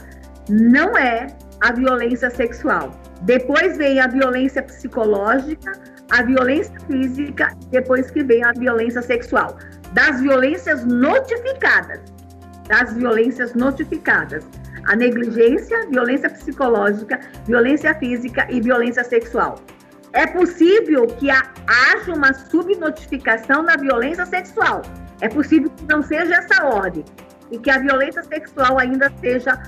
não 0.50 0.98
é 0.98 1.28
a 1.62 1.74
violência 1.74 2.30
sexual. 2.30 3.00
Depois 3.24 3.78
vem 3.78 4.00
a 4.00 4.08
violência 4.08 4.64
psicológica, 4.64 5.74
a 6.12 6.24
violência 6.24 6.80
física, 6.88 7.52
depois 7.70 8.10
que 8.12 8.24
vem 8.24 8.44
a 8.44 8.54
violência 8.54 9.02
sexual. 9.02 9.58
Das 9.94 10.22
violências 10.22 10.86
notificadas. 10.86 12.00
Das 12.68 12.94
violências 12.94 13.54
notificadas. 13.54 14.46
A 14.86 14.96
negligência, 14.96 15.88
violência 15.90 16.30
psicológica, 16.30 17.20
violência 17.46 17.94
física 17.96 18.48
e 18.50 18.62
violência 18.62 19.04
sexual. 19.04 19.56
É 20.14 20.28
possível 20.28 21.08
que 21.08 21.30
haja 21.30 22.14
uma 22.14 22.34
subnotificação 22.34 23.64
na 23.64 23.76
violência 23.76 24.26
sexual. 24.26 24.82
É 25.22 25.28
possível 25.28 25.70
que 25.70 25.86
não 25.86 26.02
seja 26.02 26.36
essa 26.36 26.66
ordem 26.66 27.04
e 27.52 27.58
que 27.58 27.70
a 27.70 27.80
violência 27.80 28.24
sexual 28.24 28.80
ainda 28.80 29.12
seja 29.20 29.62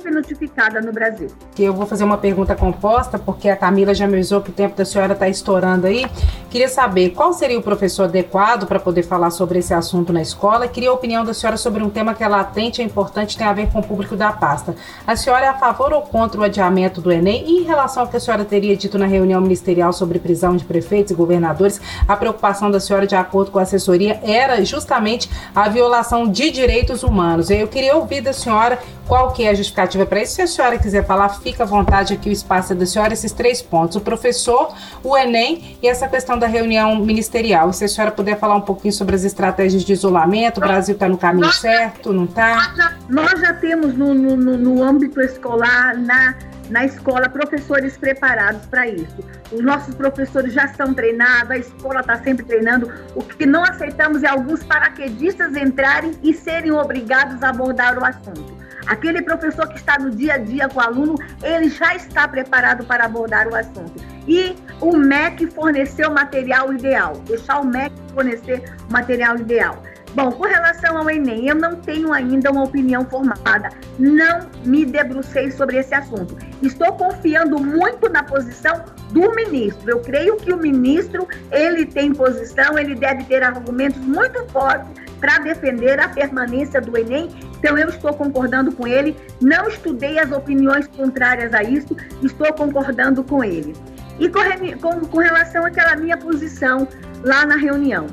subnotificada 0.00 0.80
no 0.80 0.92
Brasil. 0.92 1.28
Eu 1.58 1.74
vou 1.74 1.86
fazer 1.86 2.04
uma 2.04 2.16
pergunta 2.16 2.54
composta, 2.54 3.18
porque 3.18 3.48
a 3.48 3.56
Camila 3.56 3.94
já 3.94 4.06
me 4.06 4.14
avisou 4.14 4.40
que 4.40 4.50
o 4.50 4.52
tempo 4.52 4.76
da 4.76 4.84
senhora 4.84 5.12
está 5.12 5.28
estourando 5.28 5.86
aí. 5.86 6.06
Queria 6.50 6.68
saber 6.68 7.10
qual 7.10 7.32
seria 7.32 7.58
o 7.58 7.62
professor 7.62 8.04
adequado 8.04 8.66
para 8.66 8.78
poder 8.78 9.02
falar 9.02 9.30
sobre 9.30 9.58
esse 9.58 9.74
assunto 9.74 10.12
na 10.12 10.22
escola. 10.22 10.68
Queria 10.68 10.90
a 10.90 10.92
opinião 10.92 11.24
da 11.24 11.34
senhora 11.34 11.56
sobre 11.56 11.82
um 11.82 11.90
tema 11.90 12.14
que 12.14 12.24
é 12.24 12.28
latente, 12.28 12.80
é 12.80 12.84
importante, 12.84 13.36
tem 13.36 13.46
a 13.46 13.52
ver 13.52 13.68
com 13.68 13.80
o 13.80 13.82
público 13.82 14.16
da 14.16 14.32
pasta. 14.32 14.74
A 15.06 15.16
senhora 15.16 15.46
é 15.46 15.48
a 15.48 15.54
favor 15.54 15.92
ou 15.92 16.02
contra 16.02 16.40
o 16.40 16.44
adiamento 16.44 17.00
do 17.00 17.12
Enem? 17.12 17.44
E 17.46 17.60
em 17.60 17.64
relação 17.64 18.02
ao 18.02 18.08
que 18.08 18.16
a 18.16 18.20
senhora 18.20 18.44
teria 18.44 18.76
dito 18.76 18.98
na 18.98 19.06
reunião 19.06 19.40
ministerial 19.40 19.92
sobre 19.92 20.18
prisão 20.18 20.56
de 20.56 20.64
prefeitos 20.64 21.12
e 21.12 21.14
governadores, 21.14 21.80
a 22.06 22.16
preocupação 22.16 22.70
da 22.70 22.80
senhora, 22.80 23.06
de 23.06 23.16
acordo 23.16 23.50
com 23.50 23.58
a 23.58 23.62
assessoria, 23.62 24.20
era 24.22 24.64
justamente 24.64 25.30
a 25.54 25.68
violação 25.68 26.26
de 26.28 26.50
direitos 26.50 27.02
humanos. 27.02 27.50
Eu 27.50 27.68
queria 27.68 27.96
ouvir 27.96 28.20
da 28.20 28.32
senhora 28.32 28.78
qual 29.06 29.32
que 29.32 29.44
é 29.44 29.50
a 29.50 29.54
justificativa 29.54 29.81
para 30.06 30.22
isso. 30.22 30.34
Se 30.34 30.42
a 30.42 30.46
senhora 30.46 30.78
quiser 30.78 31.04
falar, 31.04 31.28
fica 31.28 31.62
à 31.62 31.66
vontade 31.66 32.14
aqui, 32.14 32.28
o 32.28 32.32
espaço 32.32 32.72
é 32.72 32.76
da 32.76 32.86
senhora, 32.86 33.12
esses 33.12 33.32
três 33.32 33.60
pontos. 33.60 33.96
O 33.96 34.00
professor, 34.00 34.74
o 35.02 35.16
Enem 35.16 35.76
e 35.82 35.88
essa 35.88 36.08
questão 36.08 36.38
da 36.38 36.46
reunião 36.46 36.96
ministerial. 36.96 37.70
E 37.70 37.74
se 37.74 37.84
a 37.84 37.88
senhora 37.88 38.12
puder 38.12 38.38
falar 38.38 38.56
um 38.56 38.60
pouquinho 38.60 38.92
sobre 38.92 39.14
as 39.14 39.24
estratégias 39.24 39.84
de 39.84 39.92
isolamento, 39.92 40.58
o 40.58 40.60
Brasil 40.60 40.94
está 40.94 41.08
no 41.08 41.18
caminho 41.18 41.46
nós 41.46 41.56
certo, 41.56 42.12
não 42.12 42.24
está? 42.24 42.74
Nós 43.08 43.40
já, 43.40 43.52
temos 43.54 43.94
no, 43.94 44.14
no, 44.14 44.36
no 44.36 44.82
âmbito 44.82 45.20
escolar, 45.20 45.96
na 45.96 46.34
na 46.72 46.86
escola 46.86 47.28
professores 47.28 47.98
preparados 47.98 48.64
para 48.66 48.88
isso. 48.88 49.22
Os 49.52 49.62
nossos 49.62 49.94
professores 49.94 50.54
já 50.54 50.64
estão 50.64 50.94
treinados, 50.94 51.50
a 51.50 51.58
escola 51.58 52.00
está 52.00 52.16
sempre 52.22 52.44
treinando. 52.46 52.90
O 53.14 53.22
que 53.22 53.44
não 53.44 53.62
aceitamos 53.62 54.22
é 54.22 54.28
alguns 54.28 54.64
paraquedistas 54.64 55.54
entrarem 55.54 56.12
e 56.22 56.32
serem 56.32 56.72
obrigados 56.72 57.42
a 57.42 57.50
abordar 57.50 57.98
o 57.98 58.04
assunto. 58.04 58.61
Aquele 58.86 59.22
professor 59.22 59.68
que 59.68 59.76
está 59.76 59.98
no 59.98 60.10
dia 60.10 60.34
a 60.34 60.38
dia 60.38 60.68
com 60.68 60.78
o 60.78 60.82
aluno, 60.82 61.14
ele 61.42 61.68
já 61.68 61.94
está 61.94 62.26
preparado 62.26 62.84
para 62.84 63.04
abordar 63.04 63.48
o 63.48 63.54
assunto. 63.54 63.92
E 64.26 64.56
o 64.80 64.96
MEC 64.96 65.46
forneceu 65.46 66.10
o 66.10 66.14
material 66.14 66.72
ideal, 66.72 67.14
deixar 67.26 67.60
o 67.60 67.66
MEC 67.66 67.92
fornecer 68.14 68.62
o 68.88 68.92
material 68.92 69.36
ideal. 69.36 69.82
Bom, 70.14 70.30
com 70.30 70.44
relação 70.44 70.98
ao 70.98 71.08
Enem, 71.08 71.48
eu 71.48 71.54
não 71.54 71.76
tenho 71.76 72.12
ainda 72.12 72.50
uma 72.50 72.64
opinião 72.64 73.04
formada. 73.06 73.70
Não 73.98 74.46
me 74.62 74.84
debrucei 74.84 75.50
sobre 75.50 75.78
esse 75.78 75.94
assunto. 75.94 76.36
Estou 76.60 76.92
confiando 76.92 77.58
muito 77.58 78.10
na 78.10 78.22
posição 78.22 78.84
do 79.10 79.34
ministro. 79.34 79.90
Eu 79.90 80.00
creio 80.00 80.36
que 80.36 80.52
o 80.52 80.58
ministro, 80.58 81.26
ele 81.50 81.86
tem 81.86 82.12
posição, 82.12 82.78
ele 82.78 82.94
deve 82.94 83.24
ter 83.24 83.42
argumentos 83.42 84.00
muito 84.02 84.44
fortes 84.50 84.86
para 85.18 85.38
defender 85.38 85.98
a 85.98 86.08
permanência 86.08 86.78
do 86.78 86.96
Enem. 86.98 87.30
Então, 87.62 87.78
eu 87.78 87.90
estou 87.90 88.12
concordando 88.12 88.72
com 88.72 88.88
ele. 88.88 89.16
Não 89.40 89.68
estudei 89.68 90.18
as 90.18 90.32
opiniões 90.32 90.88
contrárias 90.88 91.54
a 91.54 91.62
isso, 91.62 91.96
estou 92.20 92.52
concordando 92.52 93.22
com 93.22 93.44
ele. 93.44 93.72
E 94.18 94.28
com, 94.28 94.40
com, 94.80 95.06
com 95.06 95.18
relação 95.18 95.64
àquela 95.64 95.94
minha 95.94 96.16
posição 96.16 96.88
lá 97.22 97.46
na 97.46 97.54
reunião. 97.54 98.08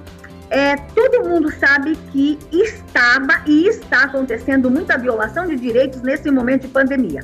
É, 0.52 0.76
todo 0.76 1.28
mundo 1.28 1.52
sabe 1.52 1.96
que 2.12 2.38
estava 2.52 3.42
e 3.48 3.68
está 3.68 4.04
acontecendo 4.04 4.70
muita 4.70 5.00
violação 5.00 5.48
de 5.48 5.56
direitos 5.56 6.04
nesse 6.04 6.30
momento 6.30 6.64
de 6.64 6.68
pandemia. 6.68 7.22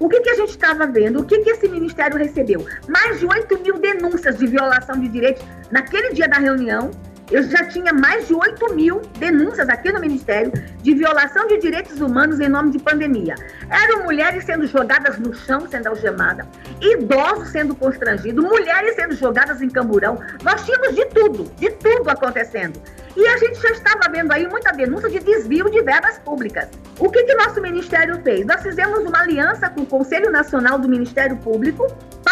O 0.00 0.08
que, 0.08 0.20
que 0.22 0.30
a 0.30 0.34
gente 0.34 0.50
estava 0.50 0.88
vendo? 0.88 1.20
O 1.20 1.24
que, 1.24 1.38
que 1.38 1.50
esse 1.50 1.68
ministério 1.68 2.18
recebeu? 2.18 2.66
Mais 2.88 3.20
de 3.20 3.26
8 3.26 3.60
mil 3.60 3.78
denúncias 3.78 4.38
de 4.38 4.46
violação 4.46 4.98
de 4.98 5.06
direitos 5.06 5.44
naquele 5.70 6.14
dia 6.14 6.26
da 6.26 6.38
reunião 6.38 6.90
eu 7.30 7.42
já 7.44 7.64
tinha 7.64 7.92
mais 7.92 8.26
de 8.26 8.34
8 8.34 8.74
mil 8.74 9.00
denúncias 9.18 9.68
aqui 9.68 9.92
no 9.92 10.00
Ministério 10.00 10.52
de 10.82 10.94
violação 10.94 11.46
de 11.46 11.58
direitos 11.58 12.00
humanos 12.00 12.40
em 12.40 12.48
nome 12.48 12.72
de 12.72 12.78
pandemia. 12.78 13.34
Eram 13.70 14.04
mulheres 14.04 14.44
sendo 14.44 14.66
jogadas 14.66 15.18
no 15.18 15.32
chão, 15.32 15.68
sendo 15.68 15.88
algemadas, 15.88 16.46
idosos 16.80 17.50
sendo 17.50 17.74
constrangidos, 17.74 18.44
mulheres 18.44 18.96
sendo 18.96 19.14
jogadas 19.14 19.62
em 19.62 19.68
camburão. 19.68 20.18
Nós 20.42 20.64
tínhamos 20.64 20.94
de 20.94 21.06
tudo, 21.06 21.44
de 21.56 21.70
tudo 21.70 22.10
acontecendo. 22.10 22.80
E 23.16 23.26
a 23.26 23.36
gente 23.38 23.60
já 23.60 23.70
estava 23.70 24.10
vendo 24.10 24.32
aí 24.32 24.48
muita 24.48 24.72
denúncia 24.72 25.08
de 25.08 25.18
desvio 25.20 25.68
de 25.70 25.82
verbas 25.82 26.18
públicas. 26.18 26.68
O 26.98 27.10
que, 27.10 27.24
que 27.24 27.34
nosso 27.34 27.60
Ministério 27.60 28.20
fez? 28.22 28.46
Nós 28.46 28.62
fizemos 28.62 29.00
uma 29.00 29.20
aliança 29.20 29.68
com 29.68 29.82
o 29.82 29.86
Conselho 29.86 30.30
Nacional 30.30 30.78
do 30.78 30.88
Ministério 30.88 31.36
Público 31.36 31.86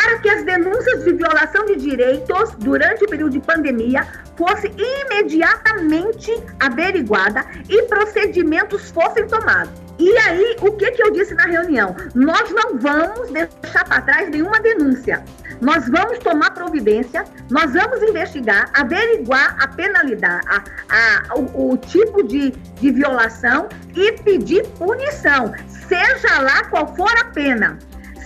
para 0.09 0.19
que 0.21 0.31
as 0.31 0.43
denúncias 0.43 1.05
de 1.05 1.13
violação 1.13 1.67
de 1.67 1.77
direitos 1.77 2.53
durante 2.59 3.05
o 3.05 3.09
período 3.09 3.33
de 3.33 3.41
pandemia 3.41 4.07
fossem 4.39 4.73
imediatamente 4.75 6.33
averiguada 6.59 7.45
e 7.69 7.83
procedimentos 7.83 8.91
fossem 8.91 9.27
tomados. 9.27 9.71
E 9.99 10.17
aí, 10.17 10.57
o 10.63 10.73
que, 10.73 10.93
que 10.93 11.03
eu 11.03 11.11
disse 11.11 11.35
na 11.35 11.43
reunião? 11.43 11.95
Nós 12.15 12.51
não 12.51 12.79
vamos 12.79 13.31
deixar 13.33 13.85
para 13.85 14.01
trás 14.01 14.31
nenhuma 14.31 14.59
denúncia. 14.61 15.23
Nós 15.61 15.87
vamos 15.89 16.21
tomar 16.21 16.53
providência, 16.53 17.25
nós 17.51 17.75
vamos 17.75 18.01
investigar, 18.03 18.71
averiguar 18.73 19.57
a 19.61 19.69
penalidade, 19.69 20.47
a, 20.49 20.63
a, 20.89 21.35
o, 21.35 21.73
o, 21.73 21.77
tipo 21.77 22.23
de, 22.23 22.53
de 22.53 22.91
violação 22.93 23.69
e 23.95 24.13
pedir 24.23 24.67
punição, 24.79 25.53
seja 25.89 26.41
lá 26.41 26.65
qual 26.65 26.95
for 26.97 27.13
a 27.19 27.25
pena. 27.25 27.77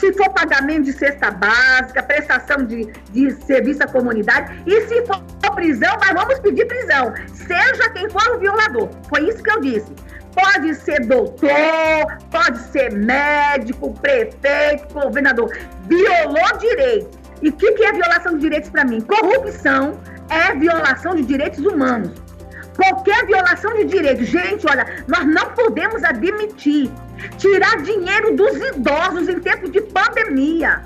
Se 0.03 0.13
for 0.15 0.29
pagamento 0.31 0.87
de 0.87 0.93
cesta 0.95 1.31
básica, 1.31 2.03
prestação 2.03 2.65
de, 2.67 2.87
de 3.13 3.31
serviço 3.45 3.85
à 3.85 3.87
comunidade, 3.87 4.61
e 4.67 4.81
se 4.89 5.07
for 5.07 5.23
prisão, 5.55 5.97
nós 6.01 6.13
vamos 6.13 6.41
pedir 6.41 6.67
prisão, 6.67 7.15
seja 7.33 7.89
quem 7.91 8.11
for 8.11 8.35
o 8.35 8.39
violador. 8.41 8.89
Foi 9.09 9.29
isso 9.29 9.41
que 9.41 9.51
eu 9.53 9.61
disse. 9.61 9.95
Pode 10.35 10.75
ser 10.75 11.07
doutor, 11.07 12.19
pode 12.33 12.59
ser 12.73 12.93
médico, 12.93 13.95
prefeito, 14.01 14.93
governador. 14.93 15.57
Violou 15.87 16.59
direito. 16.59 17.17
E 17.41 17.51
o 17.51 17.53
que, 17.53 17.71
que 17.71 17.85
é 17.85 17.93
violação 17.93 18.35
de 18.35 18.41
direitos 18.41 18.71
para 18.71 18.85
mim? 18.85 19.01
Corrupção 19.03 20.01
é 20.31 20.53
violação 20.57 21.15
de 21.15 21.23
direitos 21.23 21.61
humanos. 21.61 22.22
Qualquer 22.77 23.27
violação 23.27 23.75
de 23.77 23.85
direitos, 23.85 24.27
gente, 24.27 24.67
olha, 24.67 25.05
nós 25.07 25.27
não 25.27 25.51
podemos 25.51 26.03
admitir 26.05 26.91
tirar 27.39 27.83
dinheiro 27.83 28.35
dos 28.35 28.57
idosos 28.57 29.29
em 29.29 29.39
tempo 29.41 29.71
de 29.71 29.81
pandemia, 29.81 30.83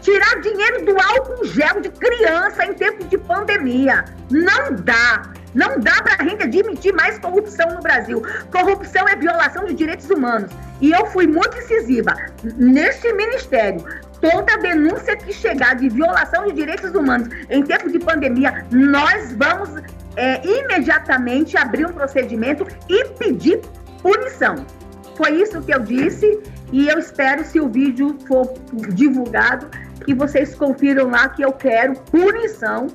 tirar 0.00 0.40
dinheiro 0.40 0.84
do 0.84 1.00
álcool 1.00 1.44
gel 1.44 1.80
de 1.80 1.90
criança 1.90 2.64
em 2.64 2.74
tempo 2.74 3.04
de 3.04 3.18
pandemia. 3.18 4.04
Não 4.30 4.74
dá. 4.74 5.32
Não 5.54 5.80
dá 5.80 6.02
para 6.02 6.16
a 6.22 6.28
gente 6.28 6.42
admitir 6.42 6.92
mais 6.92 7.18
corrupção 7.18 7.68
no 7.74 7.80
Brasil. 7.80 8.22
Corrupção 8.52 9.08
é 9.08 9.16
violação 9.16 9.64
de 9.64 9.74
direitos 9.74 10.08
humanos. 10.10 10.50
E 10.80 10.92
eu 10.92 11.06
fui 11.06 11.26
muito 11.26 11.56
incisiva 11.56 12.14
neste 12.56 13.12
ministério. 13.14 13.82
Toda 14.20 14.58
denúncia 14.58 15.16
que 15.16 15.32
chegar 15.32 15.76
de 15.76 15.88
violação 15.88 16.46
de 16.46 16.52
direitos 16.52 16.92
humanos 16.94 17.28
em 17.48 17.62
tempo 17.62 17.90
de 17.90 17.98
pandemia, 17.98 18.66
nós 18.70 19.32
vamos 19.32 19.70
é, 20.18 20.44
imediatamente 20.44 21.56
abrir 21.56 21.86
um 21.86 21.92
procedimento 21.92 22.66
e 22.88 23.04
pedir 23.10 23.60
punição. 24.02 24.66
Foi 25.16 25.30
isso 25.40 25.62
que 25.62 25.72
eu 25.72 25.80
disse 25.80 26.40
e 26.72 26.88
eu 26.88 26.98
espero, 26.98 27.44
se 27.44 27.60
o 27.60 27.68
vídeo 27.68 28.18
for 28.26 28.52
divulgado, 28.92 29.68
que 30.04 30.12
vocês 30.12 30.54
confiram 30.54 31.08
lá 31.08 31.28
que 31.28 31.42
eu 31.42 31.52
quero 31.52 31.94
punição 32.10 32.88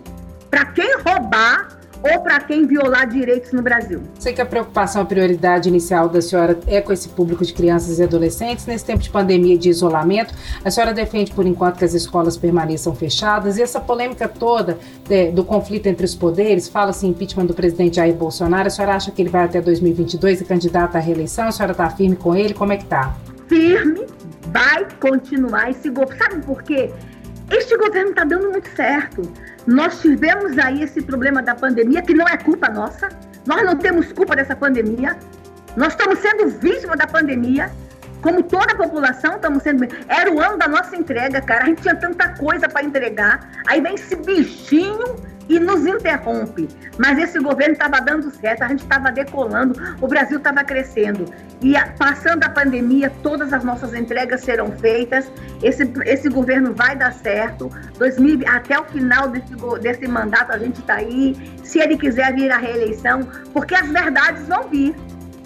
para 0.50 0.66
quem 0.66 0.98
roubar 0.98 1.80
ou 2.04 2.20
para 2.20 2.40
quem 2.42 2.68
violar 2.68 3.08
direitos 3.08 3.54
no 3.54 3.62
Brasil. 3.62 4.02
Sei 4.20 4.34
que 4.34 4.42
a 4.42 4.46
preocupação, 4.46 5.02
a 5.02 5.06
prioridade 5.06 5.70
inicial 5.70 6.10
da 6.10 6.22
senhora 6.22 6.60
é 6.68 6.82
com 6.82 6.92
esse 6.92 7.08
público 7.10 7.46
de 7.46 7.54
crianças 7.54 7.98
e 7.98 8.04
adolescentes. 8.04 8.66
Nesse 8.66 8.84
tempo 8.84 9.02
de 9.02 9.10
pandemia 9.10 9.56
e 9.56 9.58
de 9.58 9.70
isolamento, 9.70 10.34
a 10.64 10.70
senhora 10.70 10.94
defende, 10.94 11.32
por 11.32 11.46
enquanto, 11.46 11.78
que 11.78 11.86
as 11.86 11.94
escolas 11.94 12.36
permaneçam 12.36 12.94
fechadas. 12.94 13.58
E 13.58 13.62
essa 13.62 13.80
polêmica 13.80 14.28
toda 14.28 14.78
de, 15.08 15.32
do 15.32 15.46
conflito 15.46 15.88
entre 15.88 16.06
os 16.06 16.14
poderes, 16.14 16.68
fala-se 16.68 17.08
impeachment 17.08 17.46
do 17.46 17.54
presidente 17.54 17.96
Jair 17.96 18.14
Bolsonaro. 18.14 18.68
A 18.68 18.70
senhora 18.70 18.96
acha 18.96 19.10
que 19.10 19.22
ele 19.22 19.30
vai 19.30 19.46
até 19.46 19.62
2022 19.62 20.42
e 20.42 20.46
candidata 20.46 20.98
à 20.98 21.02
reeleição? 21.02 21.48
A 21.48 21.52
senhora 21.52 21.72
está 21.72 21.90
firme 21.90 22.18
com 22.18 22.36
ele? 22.36 22.54
Como 22.54 22.74
é 22.74 22.78
que 22.78 22.84
está? 22.84 23.16
Firme, 23.48 24.06
vai 24.48 24.88
continuar 25.00 25.72
esse 25.72 25.90
governo. 25.90 26.18
Sabe 26.18 26.46
por 26.46 26.64
quê? 26.64 26.92
Este 27.50 27.78
governo 27.78 28.10
está 28.10 28.24
dando 28.24 28.50
muito 28.50 28.68
certo. 28.76 29.22
Nós 29.66 30.02
tivemos 30.02 30.58
aí 30.58 30.84
esse 30.84 31.02
problema 31.02 31.42
da 31.42 31.56
pandemia, 31.56 32.02
que 32.02 32.14
não 32.14 32.28
é 32.28 32.38
culpa 32.38 32.70
nossa. 32.70 33.10
Nós 33.46 33.64
não 33.64 33.76
temos 33.76 34.12
culpa 34.12 34.36
dessa 34.36 34.56
pandemia. 34.56 35.18
Nós 35.76 35.94
estamos 35.94 36.20
sendo 36.20 36.50
vítimas 36.50 36.98
da 36.98 37.08
pandemia. 37.08 37.72
Como 38.22 38.42
toda 38.44 38.74
a 38.74 38.76
população, 38.76 39.36
estamos 39.36 39.64
sendo. 39.64 39.86
Era 40.08 40.32
o 40.32 40.40
ano 40.40 40.58
da 40.58 40.68
nossa 40.68 40.96
entrega, 40.96 41.42
cara. 41.42 41.64
A 41.64 41.68
gente 41.68 41.82
tinha 41.82 41.96
tanta 41.96 42.30
coisa 42.36 42.70
para 42.70 42.84
entregar. 42.84 43.50
Aí 43.68 43.82
vem 43.82 43.96
esse 43.96 44.16
bichinho 44.16 45.16
e 45.50 45.60
nos 45.60 45.86
interrompe. 45.86 46.68
Mas 46.98 47.18
esse 47.18 47.40
governo 47.40 47.74
estava 47.74 48.00
dando 48.00 48.32
certo, 48.32 48.64
a 48.64 48.68
gente 48.68 48.84
estava 48.84 49.12
decolando, 49.12 49.80
o 50.02 50.08
Brasil 50.08 50.38
estava 50.38 50.64
crescendo. 50.64 51.26
E 51.62 51.74
passando 51.98 52.44
a 52.44 52.50
pandemia, 52.50 53.12
todas 53.22 53.54
as 53.54 53.64
nossas 53.64 53.94
entregas 53.94 54.42
serão 54.42 54.72
feitas. 54.72 55.32
Esse, 55.62 55.90
esse 56.06 56.30
governo 56.30 56.74
vai 56.74 56.96
dar 56.96 57.14
certo. 57.14 57.70
2000, 57.98 58.48
até 58.48 58.80
o 58.80 58.84
final 58.86 59.30
desse, 59.30 59.56
desse 59.82 60.08
mandato 60.08 60.52
a 60.52 60.58
gente 60.58 60.80
está 60.80 60.96
aí. 60.96 61.36
Se 61.64 61.80
ele 61.80 61.98
quiser 61.98 62.34
vir 62.34 62.52
à 62.52 62.58
reeleição, 62.58 63.22
porque 63.54 63.76
as 63.76 63.88
verdades 63.90 64.48
vão 64.48 64.68
vir. 64.68 64.96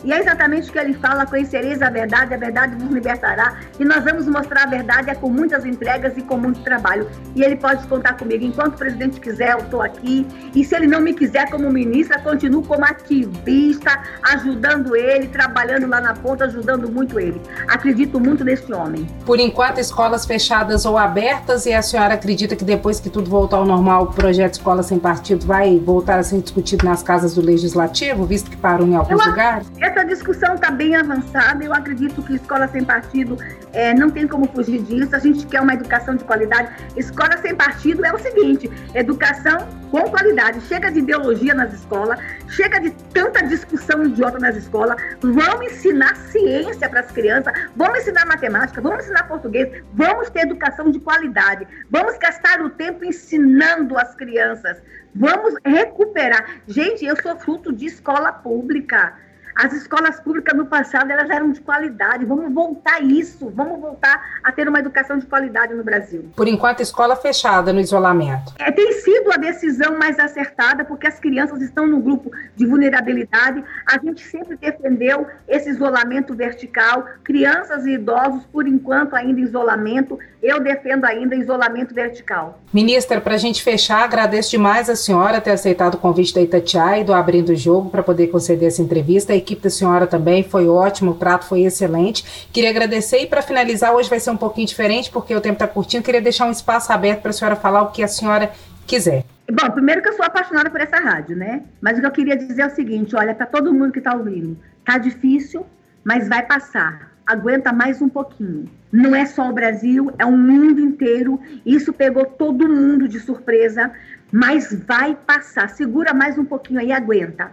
E 0.04 0.14
é 0.14 0.20
exatamente 0.20 0.70
o 0.70 0.74
que 0.74 0.80
ele 0.80 0.94
fala: 0.94 1.26
conhecereis 1.26 1.82
a 1.82 1.90
verdade, 1.90 2.34
a 2.34 2.38
verdade 2.38 2.76
vos 2.76 2.90
libertará. 2.92 3.56
E 3.80 3.86
nós 3.86 4.04
vamos 4.04 4.28
mostrar 4.28 4.64
a 4.64 4.68
verdade 4.68 5.10
é 5.10 5.16
com 5.16 5.30
muitas 5.30 5.66
entregas 5.66 6.18
e 6.18 6.22
com 6.22 6.38
muito 6.38 6.62
trabalho. 6.62 7.08
E 7.36 7.44
ele 7.44 7.56
pode 7.56 7.86
contar 7.88 8.14
comigo. 8.14 8.44
Enquanto 8.44 8.76
o 8.76 8.78
presidente 8.78 9.20
quiser, 9.20 9.54
eu 9.54 9.60
estou 9.60 9.82
aqui. 9.82 10.26
E 10.54 10.64
se 10.64 10.76
ele 10.76 10.88
não 10.88 11.02
me 11.02 11.14
quiser 11.14 11.50
como 11.50 11.72
ministra, 11.72 12.20
continuo 12.20 12.64
como 12.64 12.86
ativista, 12.86 14.02
ajudando 14.32 14.96
ele, 14.96 15.28
trabalhando 15.28 15.88
lá 15.88 16.00
na 16.00 16.14
ponta, 16.14 16.46
ajudando 16.46 16.92
muito 16.92 17.20
ele. 17.20 17.42
Acredito 17.68 18.20
muito 18.20 18.44
nesse 18.44 18.72
homem. 18.74 19.08
Por 19.26 19.40
enquanto, 19.40 19.80
escolas 19.80 20.26
fechadas 20.26 20.86
ou 20.86 20.98
abertas, 20.98 21.66
e 21.66 21.74
a 21.74 21.82
senhora 21.82 22.14
acredita 22.14 22.56
que 22.56 22.64
depois 22.64 23.00
que 23.00 23.10
tudo 23.10 23.30
voltar 23.30 23.58
ao 23.58 23.66
normal, 23.66 24.04
o 24.04 24.08
projeto 24.08 24.54
Escola 24.54 24.84
Sem 24.84 25.00
Partido 25.00 25.46
vai 25.46 25.80
voltar 25.80 26.20
a 26.20 26.24
ser 26.24 26.42
discutido 26.42 26.86
nas 26.86 27.04
casas 27.04 27.36
do 27.36 27.42
Legislativo, 27.42 28.26
visto 28.26 28.50
que 28.50 28.58
parou 28.58 28.88
em 28.88 28.96
alguns 28.96 29.24
eu, 29.24 29.30
lugares? 29.30 29.68
Essa 29.88 30.04
discussão 30.04 30.56
está 30.56 30.70
bem 30.70 30.98
avançada. 30.98 31.64
Eu 31.64 31.74
acredito 31.74 32.22
que 32.22 32.36
escola 32.36 32.68
sem 32.68 32.84
partido 32.84 33.38
é, 33.72 33.94
não 33.94 34.12
tem 34.12 34.28
como 34.28 34.46
fugir 34.50 34.82
disso. 34.82 35.16
A 35.16 35.20
gente 35.20 35.48
quer 35.48 35.62
uma 35.62 35.74
educação 35.74 36.14
de 36.14 36.26
qualidade. 36.26 36.70
Escola 36.98 37.38
sem 37.38 37.56
partido 37.56 38.06
é 38.06 38.14
o 38.14 38.20
seguinte: 38.20 38.70
educação 38.94 39.66
com 39.90 40.02
qualidade. 40.10 40.60
Chega 40.68 40.92
de 40.92 41.00
ideologia 41.00 41.54
nas 41.54 41.74
escolas, 41.74 42.20
chega 42.50 42.82
de 42.82 42.92
tanta 43.14 43.48
discussão 43.48 44.04
idiota 44.04 44.38
nas 44.40 44.58
escolas. 44.58 45.02
Vamos 45.22 45.72
ensinar 45.72 46.18
ciência 46.18 46.90
para 46.90 47.00
as 47.00 47.12
crianças, 47.12 47.54
vamos 47.74 48.00
ensinar 48.00 48.26
matemática, 48.26 48.82
vamos 48.82 49.06
ensinar 49.06 49.24
português, 49.24 49.82
vamos 49.94 50.30
ter 50.30 50.42
educação 50.42 50.92
de 50.92 51.00
qualidade. 51.00 51.66
Vamos 51.90 52.18
gastar 52.18 52.62
o 52.62 52.70
tempo 52.72 53.06
ensinando 53.06 53.98
as 53.98 54.14
crianças. 54.16 54.82
Vamos 55.16 55.54
recuperar. 55.64 56.60
Gente, 56.68 57.06
eu 57.06 57.16
sou 57.22 57.40
fruto 57.40 57.72
de 57.72 57.86
escola 57.86 58.34
pública. 58.34 59.26
As 59.58 59.74
escolas 59.74 60.20
públicas 60.20 60.56
no 60.56 60.68
passado 60.68 61.10
elas 61.10 61.28
eram 61.32 61.52
de 61.52 61.60
qualidade. 61.62 62.24
Vamos 62.26 62.54
voltar 62.54 63.02
isso. 63.02 63.52
Vamos 63.56 63.82
voltar 63.82 64.40
a 64.44 64.52
ter 64.52 64.70
uma 64.70 64.78
educação 64.78 65.18
de 65.18 65.26
qualidade 65.26 65.74
no 65.74 65.84
Brasil. 65.84 66.30
Por 66.36 66.48
enquanto, 66.48 66.82
escola 66.82 67.16
fechada 67.16 67.74
no 67.74 67.80
isolamento. 67.80 68.54
É, 68.60 68.72
tem 68.72 68.92
sido 68.92 69.32
a 69.32 69.38
decisão 69.38 69.98
mais 69.98 70.20
acertada 70.20 70.86
porque 70.86 71.08
as 71.08 71.20
crianças 71.20 71.60
estão 71.60 71.88
no 71.88 72.00
grupo 72.00 72.32
de 72.56 72.68
vulnerabilidade. 72.68 73.64
A 73.88 73.98
gente 73.98 74.24
sempre 74.24 74.56
defendeu 74.58 75.26
esse 75.48 75.72
isolamento 75.72 76.36
vertical. 76.36 77.06
Crianças 77.24 77.84
e 77.88 77.94
idosos, 77.94 78.44
por 78.52 78.68
enquanto, 78.68 79.16
ainda 79.16 79.40
em 79.40 79.44
isolamento. 79.44 80.20
Eu 80.40 80.60
defendo 80.60 81.06
ainda 81.06 81.36
isolamento 81.36 81.96
vertical. 81.96 82.62
Ministra, 82.72 83.20
para 83.20 83.34
a 83.34 83.40
gente 83.40 83.64
fechar, 83.64 84.04
agradeço 84.04 84.52
demais 84.52 84.88
a 84.88 84.96
senhora 84.96 85.42
ter 85.42 85.50
aceitado 85.50 85.96
o 85.96 85.98
convite 85.98 86.36
da 86.36 86.42
Itatiaia 86.42 87.02
e 87.02 87.04
do 87.04 87.12
Abrindo 87.12 87.50
o 87.50 87.56
Jogo 87.56 87.90
para 87.90 88.04
poder 88.04 88.28
conceder 88.28 88.68
essa 88.68 88.84
entrevista. 88.84 89.34
A 89.34 89.47
equipe 89.48 89.62
da 89.62 89.70
senhora 89.70 90.06
também 90.06 90.44
foi 90.44 90.68
ótimo, 90.68 91.12
o 91.12 91.16
prato 91.16 91.46
foi 91.46 91.62
excelente. 91.62 92.48
Queria 92.52 92.70
agradecer 92.70 93.20
e 93.20 93.28
para 93.28 93.42
finalizar, 93.42 93.94
hoje 93.94 94.10
vai 94.10 94.20
ser 94.20 94.32
um 94.32 94.38
pouquinho 94.38 94.68
diferente 94.68 95.10
porque 95.10 95.34
o 95.34 95.40
tempo 95.40 95.54
está 95.54 95.68
curtinho. 95.68 96.04
Queria 96.04 96.22
deixar 96.22 96.46
um 96.46 96.52
espaço 96.52 96.92
aberto 96.92 97.22
para 97.22 97.32
a 97.32 97.34
senhora 97.34 97.56
falar 97.56 97.82
o 97.84 97.92
que 97.92 98.04
a 98.04 98.08
senhora 98.08 98.52
quiser. 98.86 99.24
Bom, 99.50 99.72
primeiro 99.72 100.02
que 100.02 100.10
eu 100.10 100.14
sou 100.14 100.26
apaixonada 100.26 100.70
por 100.70 100.82
essa 100.82 100.98
rádio, 100.98 101.38
né? 101.38 101.64
Mas 101.80 101.98
o 101.98 102.02
que 102.02 102.08
eu 102.08 102.12
queria 102.12 102.36
dizer 102.36 102.64
é 102.64 102.68
o 102.68 102.76
seguinte: 102.76 103.16
olha, 103.16 103.34
para 103.34 103.46
todo 103.46 103.74
mundo 103.74 103.94
que 103.94 104.00
está 104.00 104.14
ouvindo, 104.14 104.58
tá 104.84 104.98
difícil, 104.98 105.66
mas 106.04 106.28
vai 106.28 106.46
passar. 106.46 107.12
Aguenta 107.26 107.72
mais 107.72 108.02
um 108.02 108.10
pouquinho. 108.10 108.70
Não 108.92 109.14
é 109.14 109.26
só 109.26 109.50
o 109.50 109.54
Brasil, 109.54 110.12
é 110.18 110.26
o 110.26 110.32
mundo 110.32 110.80
inteiro. 110.80 111.40
Isso 111.66 111.92
pegou 111.94 112.26
todo 112.26 112.68
mundo 112.68 113.08
de 113.08 113.20
surpresa, 113.20 113.92
mas 114.32 114.74
vai 114.86 115.16
passar. 115.16 115.70
Segura 115.70 116.14
mais 116.14 116.38
um 116.38 116.46
pouquinho 116.46 116.80
aí, 116.80 116.92
aguenta. 116.92 117.52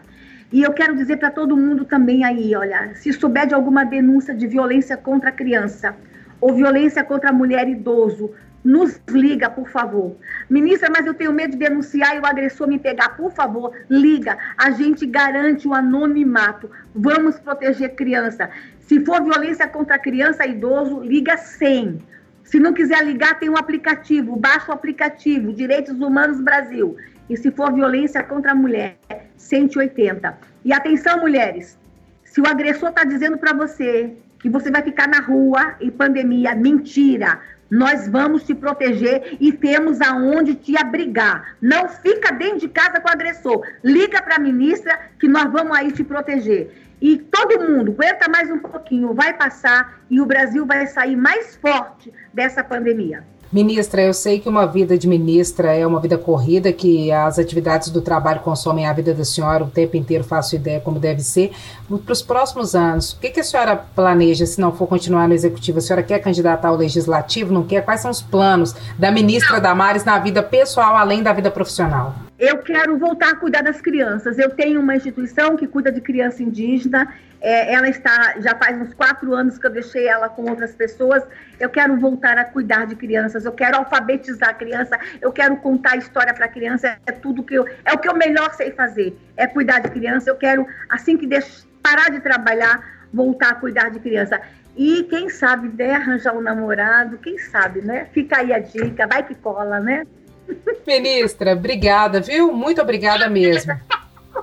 E 0.54 0.62
eu 0.62 0.72
quero 0.72 0.94
dizer 0.94 1.16
para 1.16 1.32
todo 1.32 1.56
mundo 1.56 1.84
também 1.84 2.24
aí, 2.24 2.54
olha, 2.54 2.94
se 2.94 3.12
souber 3.12 3.44
de 3.44 3.54
alguma 3.54 3.82
denúncia 3.82 4.32
de 4.32 4.46
violência 4.46 4.96
contra 4.96 5.30
a 5.30 5.32
criança 5.32 5.96
ou 6.40 6.54
violência 6.54 7.02
contra 7.02 7.30
a 7.30 7.32
mulher 7.32 7.68
idoso, 7.68 8.30
nos 8.62 9.00
liga, 9.08 9.50
por 9.50 9.68
favor. 9.68 10.16
Ministra, 10.48 10.88
mas 10.88 11.06
eu 11.06 11.14
tenho 11.14 11.32
medo 11.32 11.50
de 11.50 11.56
denunciar 11.56 12.14
e 12.14 12.20
o 12.20 12.24
agressor 12.24 12.68
me 12.68 12.78
pegar. 12.78 13.16
Por 13.16 13.32
favor, 13.32 13.72
liga. 13.90 14.38
A 14.56 14.70
gente 14.70 15.04
garante 15.06 15.66
o 15.66 15.74
anonimato. 15.74 16.70
Vamos 16.94 17.36
proteger 17.40 17.96
criança. 17.96 18.48
Se 18.78 19.04
for 19.04 19.24
violência 19.24 19.66
contra 19.66 19.98
criança 19.98 20.46
idoso, 20.46 21.00
liga 21.00 21.36
100. 21.36 22.00
Se 22.44 22.60
não 22.60 22.72
quiser 22.72 23.04
ligar, 23.04 23.40
tem 23.40 23.50
um 23.50 23.56
aplicativo. 23.56 24.36
Baixa 24.36 24.70
o 24.70 24.74
aplicativo 24.74 25.52
Direitos 25.52 25.98
Humanos 25.98 26.40
Brasil. 26.40 26.96
E 27.28 27.36
se 27.36 27.50
for 27.50 27.72
violência 27.72 28.22
contra 28.22 28.52
a 28.52 28.54
mulher, 28.54 28.96
180. 29.36 30.36
E 30.64 30.72
atenção, 30.72 31.20
mulheres. 31.20 31.78
Se 32.24 32.40
o 32.40 32.46
agressor 32.46 32.90
está 32.90 33.04
dizendo 33.04 33.38
para 33.38 33.52
você 33.52 34.14
que 34.44 34.50
você 34.50 34.70
vai 34.70 34.82
ficar 34.82 35.08
na 35.08 35.20
rua 35.20 35.74
e 35.80 35.90
pandemia. 35.90 36.54
Mentira! 36.54 37.40
Nós 37.70 38.06
vamos 38.06 38.44
te 38.44 38.54
proteger 38.54 39.38
e 39.40 39.50
temos 39.50 40.02
aonde 40.02 40.54
te 40.54 40.76
abrigar. 40.76 41.56
Não 41.62 41.88
fica 41.88 42.30
dentro 42.30 42.58
de 42.58 42.68
casa 42.68 43.00
com 43.00 43.08
o 43.08 43.12
agressor. 43.12 43.66
Liga 43.82 44.20
para 44.20 44.36
a 44.36 44.38
ministra 44.38 44.98
que 45.18 45.26
nós 45.26 45.50
vamos 45.50 45.74
aí 45.74 45.90
te 45.90 46.04
proteger. 46.04 46.70
E 47.00 47.16
todo 47.16 47.66
mundo, 47.66 47.92
aguenta 47.92 48.28
mais 48.28 48.50
um 48.50 48.58
pouquinho, 48.58 49.14
vai 49.14 49.32
passar 49.32 49.98
e 50.10 50.20
o 50.20 50.26
Brasil 50.26 50.66
vai 50.66 50.86
sair 50.86 51.16
mais 51.16 51.56
forte 51.56 52.12
dessa 52.32 52.62
pandemia. 52.62 53.24
Ministra, 53.52 54.02
eu 54.02 54.12
sei 54.12 54.40
que 54.40 54.48
uma 54.48 54.66
vida 54.66 54.98
de 54.98 55.06
ministra 55.06 55.72
é 55.72 55.86
uma 55.86 56.00
vida 56.00 56.18
corrida, 56.18 56.72
que 56.72 57.12
as 57.12 57.38
atividades 57.38 57.90
do 57.90 58.00
trabalho 58.00 58.40
consomem 58.40 58.86
a 58.86 58.92
vida 58.92 59.14
da 59.14 59.24
senhora 59.24 59.64
o 59.64 59.68
tempo 59.68 59.96
inteiro, 59.96 60.24
faço 60.24 60.56
ideia 60.56 60.80
como 60.80 60.98
deve 60.98 61.20
ser. 61.22 61.52
Para 62.04 62.12
os 62.12 62.22
próximos 62.22 62.74
anos, 62.74 63.12
o 63.12 63.20
que, 63.20 63.30
que, 63.30 63.40
a 63.40 63.44
senhora 63.44 63.76
planeja 63.76 64.44
se 64.46 64.60
não 64.60 64.72
for 64.72 64.86
continuar 64.86 65.28
no 65.28 65.34
executivo? 65.34 65.78
A 65.78 65.80
senhora 65.80 66.02
quer 66.02 66.18
candidatar 66.18 66.68
ao 66.68 66.76
legislativo? 66.76 67.52
Não 67.52 67.62
quer? 67.62 67.84
Quais 67.84 68.00
são 68.00 68.10
os 68.10 68.22
planos 68.22 68.74
da 68.98 69.10
ministra 69.10 69.60
Damares 69.60 70.04
na 70.04 70.18
vida 70.18 70.42
pessoal, 70.42 70.96
além 70.96 71.22
da 71.22 71.32
vida 71.32 71.50
profissional? 71.50 72.14
Eu 72.38 72.58
quero 72.58 72.98
voltar 72.98 73.30
a 73.30 73.36
cuidar 73.36 73.62
das 73.62 73.80
crianças. 73.80 74.38
Eu 74.38 74.50
tenho 74.50 74.80
uma 74.80 74.96
instituição 74.96 75.56
que 75.56 75.68
cuida 75.68 75.92
de 75.92 76.00
criança 76.00 76.42
indígena. 76.42 77.14
É, 77.40 77.72
ela 77.72 77.88
está 77.88 78.40
já 78.40 78.56
faz 78.56 78.76
uns 78.80 78.92
quatro 78.92 79.32
anos 79.34 79.56
que 79.56 79.66
eu 79.66 79.70
deixei 79.70 80.08
ela 80.08 80.28
com 80.28 80.42
outras 80.50 80.74
pessoas. 80.74 81.22
Eu 81.60 81.70
quero 81.70 81.96
voltar 81.96 82.36
a 82.36 82.44
cuidar 82.44 82.86
de 82.86 82.96
crianças. 82.96 83.44
Eu 83.44 83.52
quero 83.52 83.76
alfabetizar 83.76 84.48
a 84.48 84.54
criança. 84.54 84.98
Eu 85.20 85.30
quero 85.30 85.56
contar 85.58 85.96
história 85.96 86.34
para 86.34 86.46
a 86.46 86.48
criança. 86.48 86.96
É 87.06 87.12
tudo 87.12 87.44
que 87.44 87.54
eu 87.54 87.68
é 87.84 87.92
o 87.92 87.98
que 87.98 88.08
eu 88.08 88.16
melhor 88.16 88.52
sei 88.54 88.72
fazer. 88.72 89.16
É 89.36 89.46
cuidar 89.46 89.78
de 89.78 89.90
criança. 89.90 90.28
Eu 90.28 90.36
quero 90.36 90.66
assim 90.88 91.16
que 91.16 91.28
deixo, 91.28 91.68
parar 91.80 92.10
de 92.10 92.18
trabalhar, 92.20 93.06
voltar 93.12 93.50
a 93.50 93.54
cuidar 93.54 93.90
de 93.90 94.00
criança. 94.00 94.40
E 94.76 95.04
quem 95.04 95.28
sabe, 95.28 95.68
né, 95.68 95.94
arranjar 95.94 96.34
um 96.34 96.40
namorado, 96.40 97.18
quem 97.18 97.38
sabe, 97.38 97.80
né? 97.80 98.08
Fica 98.12 98.38
aí 98.38 98.52
a 98.52 98.58
dica, 98.58 99.06
vai 99.06 99.22
que 99.22 99.36
cola, 99.36 99.78
né? 99.78 100.04
Ministra, 100.86 101.52
obrigada, 101.52 102.20
viu? 102.20 102.52
Muito 102.52 102.80
obrigada 102.80 103.28
mesmo. 103.28 103.74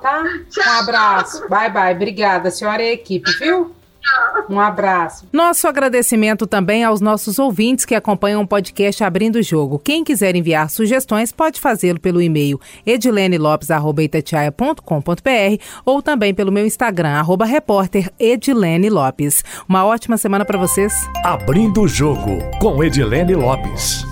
Tá? 0.00 0.24
Um 0.24 0.80
abraço. 0.80 1.48
Bye, 1.48 1.70
bye. 1.70 1.94
Obrigada, 1.94 2.50
senhora 2.50 2.82
e 2.82 2.90
a 2.90 2.92
equipe, 2.92 3.30
viu? 3.38 3.74
Um 4.50 4.58
abraço. 4.58 5.26
Nosso 5.32 5.68
agradecimento 5.68 6.46
também 6.46 6.84
aos 6.84 7.00
nossos 7.00 7.38
ouvintes 7.38 7.84
que 7.84 7.94
acompanham 7.94 8.42
o 8.42 8.46
podcast 8.46 9.02
Abrindo 9.04 9.36
o 9.36 9.42
Jogo. 9.42 9.78
Quem 9.78 10.02
quiser 10.02 10.34
enviar 10.34 10.68
sugestões 10.68 11.32
pode 11.32 11.60
fazê-lo 11.60 12.00
pelo 12.00 12.20
e-mail 12.20 12.60
edilenelopes.com.br 12.84 15.64
ou 15.84 16.02
também 16.02 16.34
pelo 16.34 16.52
meu 16.52 16.66
Instagram, 16.66 17.10
arroba 17.10 17.44
repórter 17.44 18.10
Edilene 18.18 18.90
Lopes. 18.90 19.44
Uma 19.68 19.84
ótima 19.84 20.18
semana 20.18 20.44
para 20.44 20.58
vocês. 20.58 20.92
Abrindo 21.24 21.82
o 21.82 21.88
Jogo 21.88 22.38
com 22.60 22.82
Edilene 22.82 23.34
Lopes. 23.34 24.11